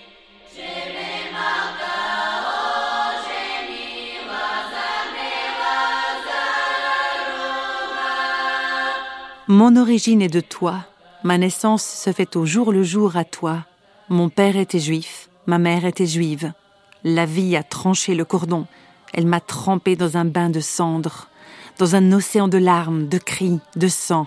Mon 9.48 9.76
origine 9.76 10.22
est 10.22 10.33
de 10.33 10.40
toi, 10.40 10.87
ma 11.22 11.37
naissance 11.37 11.85
se 11.85 12.12
fait 12.12 12.35
au 12.35 12.46
jour 12.46 12.72
le 12.72 12.83
jour 12.83 13.18
à 13.18 13.24
toi. 13.24 13.66
Mon 14.09 14.30
père 14.30 14.57
était 14.57 14.78
juif, 14.78 15.28
ma 15.46 15.59
mère 15.59 15.85
était 15.85 16.07
juive. 16.07 16.54
La 17.04 17.26
vie 17.26 17.54
a 17.54 17.62
tranché 17.62 18.14
le 18.14 18.24
cordon, 18.24 18.66
elle 19.12 19.26
m'a 19.26 19.40
trempé 19.40 19.96
dans 19.96 20.16
un 20.16 20.24
bain 20.24 20.48
de 20.48 20.61
cendres, 20.61 21.28
dans 21.76 21.94
un 21.94 22.12
océan 22.12 22.48
de 22.48 22.57
larmes, 22.57 23.07
de 23.07 23.18
cris, 23.18 23.61
de 23.76 23.87
sang. 23.87 24.26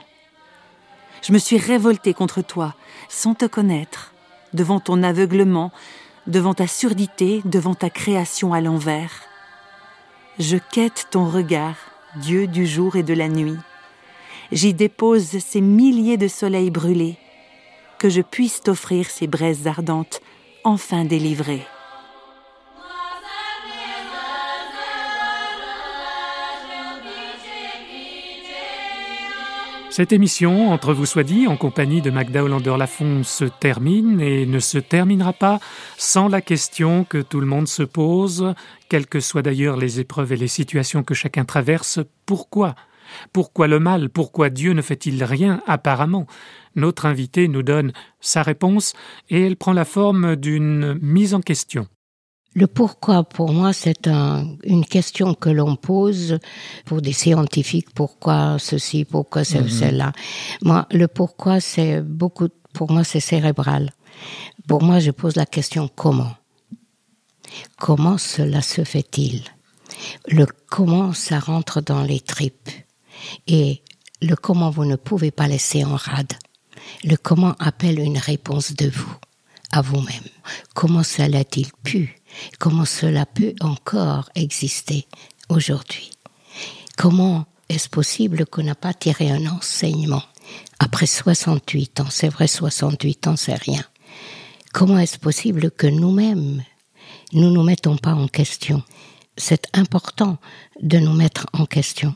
Je 1.23 1.33
me 1.33 1.39
suis 1.39 1.57
révoltée 1.57 2.13
contre 2.13 2.43
toi, 2.43 2.75
sans 3.09 3.33
te 3.33 3.45
connaître, 3.45 4.13
devant 4.53 4.79
ton 4.79 5.01
aveuglement, 5.01 5.71
devant 6.27 6.53
ta 6.53 6.67
surdité, 6.67 7.41
devant 7.43 7.73
ta 7.73 7.89
création 7.89 8.53
à 8.53 8.61
l'envers. 8.61 9.23
Je 10.37 10.57
quête 10.57 11.07
ton 11.09 11.27
regard, 11.27 11.77
Dieu 12.17 12.45
du 12.45 12.67
jour 12.67 12.97
et 12.97 13.03
de 13.03 13.15
la 13.15 13.29
nuit 13.29 13.57
j'y 14.51 14.73
dépose 14.73 15.39
ces 15.39 15.61
milliers 15.61 16.17
de 16.17 16.27
soleils 16.27 16.71
brûlés, 16.71 17.17
que 17.99 18.09
je 18.09 18.21
puisse 18.21 18.61
t'offrir 18.61 19.09
ces 19.09 19.27
braises 19.27 19.67
ardentes, 19.67 20.21
enfin 20.63 21.05
délivrées. 21.05 21.65
Cette 29.97 30.13
émission, 30.13 30.69
Entre 30.69 30.93
vous 30.93 31.07
soit 31.07 31.23
dit, 31.23 31.47
en 31.47 31.57
compagnie 31.57 32.03
de 32.03 32.11
Magda 32.11 32.43
Hollander-Lafont, 32.43 33.23
se 33.23 33.45
termine 33.45 34.21
et 34.21 34.45
ne 34.45 34.59
se 34.59 34.77
terminera 34.77 35.33
pas 35.33 35.59
sans 35.97 36.27
la 36.27 36.39
question 36.39 37.03
que 37.03 37.17
tout 37.17 37.39
le 37.39 37.47
monde 37.47 37.67
se 37.67 37.81
pose, 37.81 38.53
quelles 38.89 39.07
que 39.07 39.19
soient 39.19 39.41
d'ailleurs 39.41 39.75
les 39.75 39.99
épreuves 39.99 40.33
et 40.33 40.37
les 40.37 40.47
situations 40.47 41.01
que 41.01 41.15
chacun 41.15 41.45
traverse, 41.45 41.99
pourquoi 42.27 42.75
pourquoi 43.33 43.67
le 43.67 43.79
mal? 43.79 44.09
Pourquoi 44.09 44.49
Dieu 44.49 44.73
ne 44.73 44.81
fait-il 44.81 45.23
rien 45.23 45.61
apparemment? 45.67 46.27
Notre 46.75 47.05
invité 47.05 47.47
nous 47.47 47.63
donne 47.63 47.91
sa 48.19 48.43
réponse 48.43 48.93
et 49.29 49.41
elle 49.41 49.57
prend 49.57 49.73
la 49.73 49.85
forme 49.85 50.35
d'une 50.35 50.97
mise 51.01 51.33
en 51.33 51.41
question. 51.41 51.87
Le 52.57 52.65
pourquoi, 52.65 53.23
pour 53.23 53.53
moi, 53.53 53.71
c'est 53.71 54.07
une 54.63 54.85
question 54.85 55.35
que 55.35 55.49
l'on 55.49 55.75
pose 55.75 56.39
pour 56.85 57.01
des 57.03 57.13
scientifiques. 57.13 57.93
Pourquoi 57.93 58.57
ceci, 58.57 59.05
pourquoi 59.05 59.41
mhm. 59.41 59.69
cela? 59.69 60.11
Moi, 60.63 60.87
le 60.91 61.07
pourquoi, 61.07 61.59
c'est 61.59 62.01
beaucoup, 62.01 62.49
pour 62.73 62.91
moi, 62.91 63.03
c'est 63.03 63.19
cérébral. 63.19 63.91
Pour 64.67 64.81
moi, 64.81 64.99
je 64.99 65.11
pose 65.11 65.35
la 65.35 65.45
question 65.45 65.87
comment? 65.87 66.33
Comment 67.79 68.17
cela 68.17 68.61
se 68.61 68.83
fait-il? 68.83 69.43
Le 70.27 70.47
comment, 70.67 71.13
ça 71.13 71.39
rentre 71.39 71.81
dans 71.81 72.01
les 72.01 72.19
tripes. 72.19 72.69
Et 73.47 73.81
le 74.21 74.35
comment 74.35 74.69
vous 74.69 74.85
ne 74.85 74.95
pouvez 74.95 75.31
pas 75.31 75.47
laisser 75.47 75.83
en 75.83 75.95
rade. 75.95 76.33
Le 77.03 77.15
comment 77.15 77.55
appelle 77.59 77.99
une 77.99 78.17
réponse 78.17 78.73
de 78.73 78.89
vous, 78.89 79.15
à 79.71 79.81
vous-même. 79.81 80.27
Comment 80.73 81.03
cela 81.03 81.39
a-t-il 81.39 81.71
pu 81.83 82.19
Comment 82.59 82.85
cela 82.85 83.25
peut 83.25 83.53
encore 83.61 84.29
exister 84.35 85.07
aujourd'hui? 85.49 86.11
Comment 86.97 87.45
est-ce 87.69 87.89
possible 87.89 88.45
qu'on 88.45 88.63
n'a 88.63 88.75
pas 88.75 88.93
tiré 88.93 89.29
un 89.29 89.45
enseignement 89.47 90.23
après 90.79 91.05
68 91.05 91.99
ans? 92.01 92.07
C'est 92.09 92.29
vrai, 92.29 92.47
68 92.47 93.27
ans, 93.27 93.35
c'est 93.35 93.55
rien. 93.55 93.83
Comment 94.73 94.99
est-ce 94.99 95.17
possible 95.17 95.71
que 95.71 95.87
nous-mêmes, 95.87 96.63
nous 97.33 97.51
nous 97.51 97.63
mettons 97.63 97.97
pas 97.97 98.13
en 98.13 98.27
question? 98.27 98.83
C'est 99.37 99.67
important 99.77 100.37
de 100.81 100.97
nous 100.97 101.13
mettre 101.13 101.45
en 101.53 101.65
question 101.65 102.15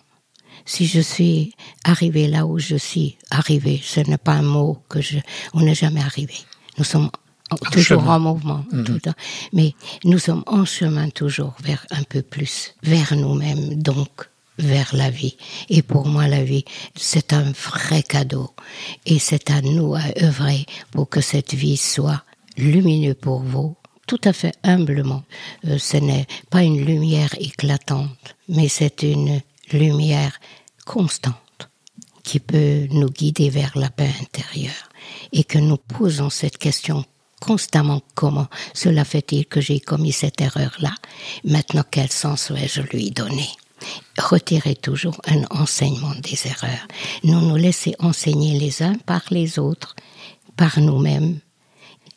si 0.65 0.85
je 0.85 1.01
suis 1.01 1.53
arrivé 1.83 2.27
là 2.27 2.45
où 2.45 2.59
je 2.59 2.75
suis 2.75 3.17
arrivé, 3.29 3.81
ce 3.83 3.99
n'est 4.01 4.17
pas 4.17 4.33
un 4.33 4.41
mot 4.41 4.79
que 4.89 5.01
je, 5.01 5.17
on 5.53 5.61
n'est 5.61 5.75
jamais 5.75 6.01
arrivé. 6.01 6.35
Nous 6.77 6.83
sommes 6.83 7.09
toujours 7.71 8.07
en 8.09 8.19
mouvement, 8.19 8.65
mhm. 8.71 8.83
tout 8.83 8.93
le 8.93 9.11
mais 9.53 9.73
nous 10.05 10.19
sommes 10.19 10.43
en 10.47 10.65
chemin 10.65 11.09
toujours 11.09 11.53
vers 11.63 11.85
un 11.91 12.03
peu 12.03 12.21
plus, 12.21 12.75
vers 12.83 13.15
nous-mêmes, 13.15 13.81
donc 13.81 14.29
vers 14.57 14.95
la 14.95 15.09
vie. 15.09 15.37
Et 15.69 15.81
pour 15.81 16.07
moi, 16.07 16.27
la 16.27 16.43
vie, 16.43 16.65
c'est 16.95 17.33
un 17.33 17.51
vrai 17.51 18.03
cadeau. 18.03 18.51
Et 19.05 19.19
c'est 19.19 19.49
à 19.49 19.61
nous 19.61 19.95
à 19.95 20.03
œuvrer 20.21 20.65
pour 20.91 21.09
que 21.09 21.21
cette 21.21 21.53
vie 21.53 21.77
soit 21.77 22.23
lumineuse 22.57 23.15
pour 23.19 23.41
vous, 23.41 23.75
tout 24.07 24.21
à 24.23 24.33
fait 24.33 24.53
humblement. 24.63 25.23
Euh, 25.67 25.77
ce 25.77 25.97
n'est 25.97 26.27
pas 26.49 26.63
une 26.63 26.83
lumière 26.83 27.33
éclatante, 27.39 28.35
mais 28.49 28.67
c'est 28.67 29.03
une 29.03 29.41
lumière 29.73 30.39
constante 30.85 31.69
qui 32.23 32.39
peut 32.39 32.87
nous 32.91 33.09
guider 33.09 33.49
vers 33.49 33.77
la 33.77 33.89
paix 33.89 34.11
intérieure 34.21 34.89
et 35.31 35.43
que 35.43 35.57
nous 35.57 35.77
posons 35.77 36.29
cette 36.29 36.57
question 36.57 37.05
constamment 37.39 38.01
comment 38.13 38.47
cela 38.73 39.03
fait-il 39.03 39.45
que 39.47 39.59
j'ai 39.59 39.79
commis 39.79 40.11
cette 40.11 40.39
erreur-là? 40.39 40.93
Maintenant, 41.43 41.83
quel 41.89 42.11
sens 42.11 42.51
vais-je 42.51 42.81
lui 42.81 43.09
donner? 43.11 43.49
Retirer 44.19 44.75
toujours 44.75 45.19
un 45.25 45.43
enseignement 45.49 46.13
des 46.21 46.37
erreurs. 46.45 46.87
Nous 47.23 47.41
nous 47.41 47.55
laisser 47.55 47.95
enseigner 47.99 48.59
les 48.59 48.83
uns 48.83 48.93
par 49.05 49.23
les 49.31 49.57
autres, 49.57 49.95
par 50.55 50.79
nous-mêmes. 50.79 51.39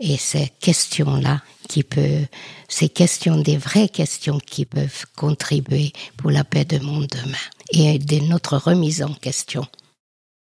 Et 0.00 0.16
ces 0.16 0.50
questions-là 0.60 1.42
qui 1.68 1.82
peuvent, 1.82 2.26
ces 2.68 2.88
questions, 2.88 3.36
des 3.36 3.56
vraies 3.56 3.88
questions 3.88 4.38
qui 4.38 4.64
peuvent 4.64 5.04
contribuer 5.16 5.92
pour 6.16 6.30
la 6.30 6.44
paix 6.44 6.64
de 6.64 6.78
monde 6.78 7.06
demain 7.06 7.36
et 7.70 7.98
de 7.98 8.20
notre 8.26 8.56
remise 8.56 9.02
en 9.02 9.14
question. 9.14 9.66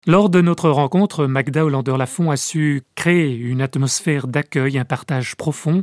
Lors 0.06 0.28
de 0.28 0.42
notre 0.42 0.68
rencontre, 0.68 1.26
Magda 1.26 1.64
Hollander-Lafont 1.64 2.30
a 2.30 2.36
su 2.36 2.82
créer 2.94 3.34
une 3.34 3.62
atmosphère 3.62 4.26
d'accueil, 4.26 4.76
un 4.76 4.84
partage 4.84 5.34
profond 5.34 5.82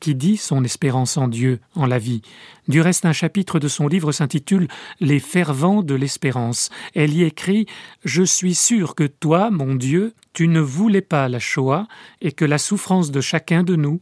qui 0.00 0.16
dit 0.16 0.36
son 0.36 0.64
espérance 0.64 1.16
en 1.16 1.28
Dieu, 1.28 1.60
en 1.76 1.86
la 1.86 1.98
vie. 1.98 2.20
Du 2.66 2.80
reste, 2.80 3.06
un 3.06 3.12
chapitre 3.12 3.60
de 3.60 3.68
son 3.68 3.86
livre 3.86 4.10
s'intitule 4.10 4.66
Les 4.98 5.20
fervents 5.20 5.84
de 5.84 5.94
l'espérance. 5.94 6.70
Elle 6.96 7.14
y 7.14 7.22
écrit 7.22 7.66
Je 8.04 8.24
suis 8.24 8.56
sûr 8.56 8.96
que 8.96 9.04
toi, 9.04 9.52
mon 9.52 9.76
Dieu, 9.76 10.14
tu 10.32 10.48
ne 10.48 10.60
voulais 10.60 11.00
pas 11.00 11.28
la 11.28 11.38
Shoah 11.38 11.86
et 12.20 12.32
que 12.32 12.44
la 12.44 12.58
souffrance 12.58 13.12
de 13.12 13.20
chacun 13.20 13.62
de 13.62 13.76
nous 13.76 14.00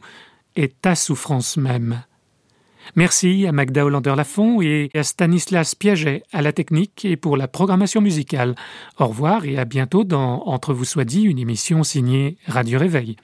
est 0.55 0.81
ta 0.81 0.95
souffrance 0.95 1.57
même. 1.57 2.01
Merci 2.95 3.45
à 3.47 3.51
Magda 3.51 3.85
Hollander-Lafont 3.85 4.61
et 4.61 4.89
à 4.93 5.03
Stanislas 5.03 5.75
Piaget 5.75 6.23
à 6.31 6.41
la 6.41 6.53
technique 6.53 7.05
et 7.05 7.17
pour 7.17 7.37
la 7.37 7.47
programmation 7.47 8.01
musicale. 8.01 8.55
Au 8.97 9.07
revoir 9.07 9.45
et 9.45 9.57
à 9.57 9.65
bientôt 9.65 10.03
dans 10.03 10.43
Entre 10.45 10.73
vous 10.73 10.85
soit 10.85 11.05
dit, 11.05 11.23
une 11.23 11.39
émission 11.39 11.83
signée 11.83 12.37
Radio 12.47 12.79
Réveil. 12.79 13.17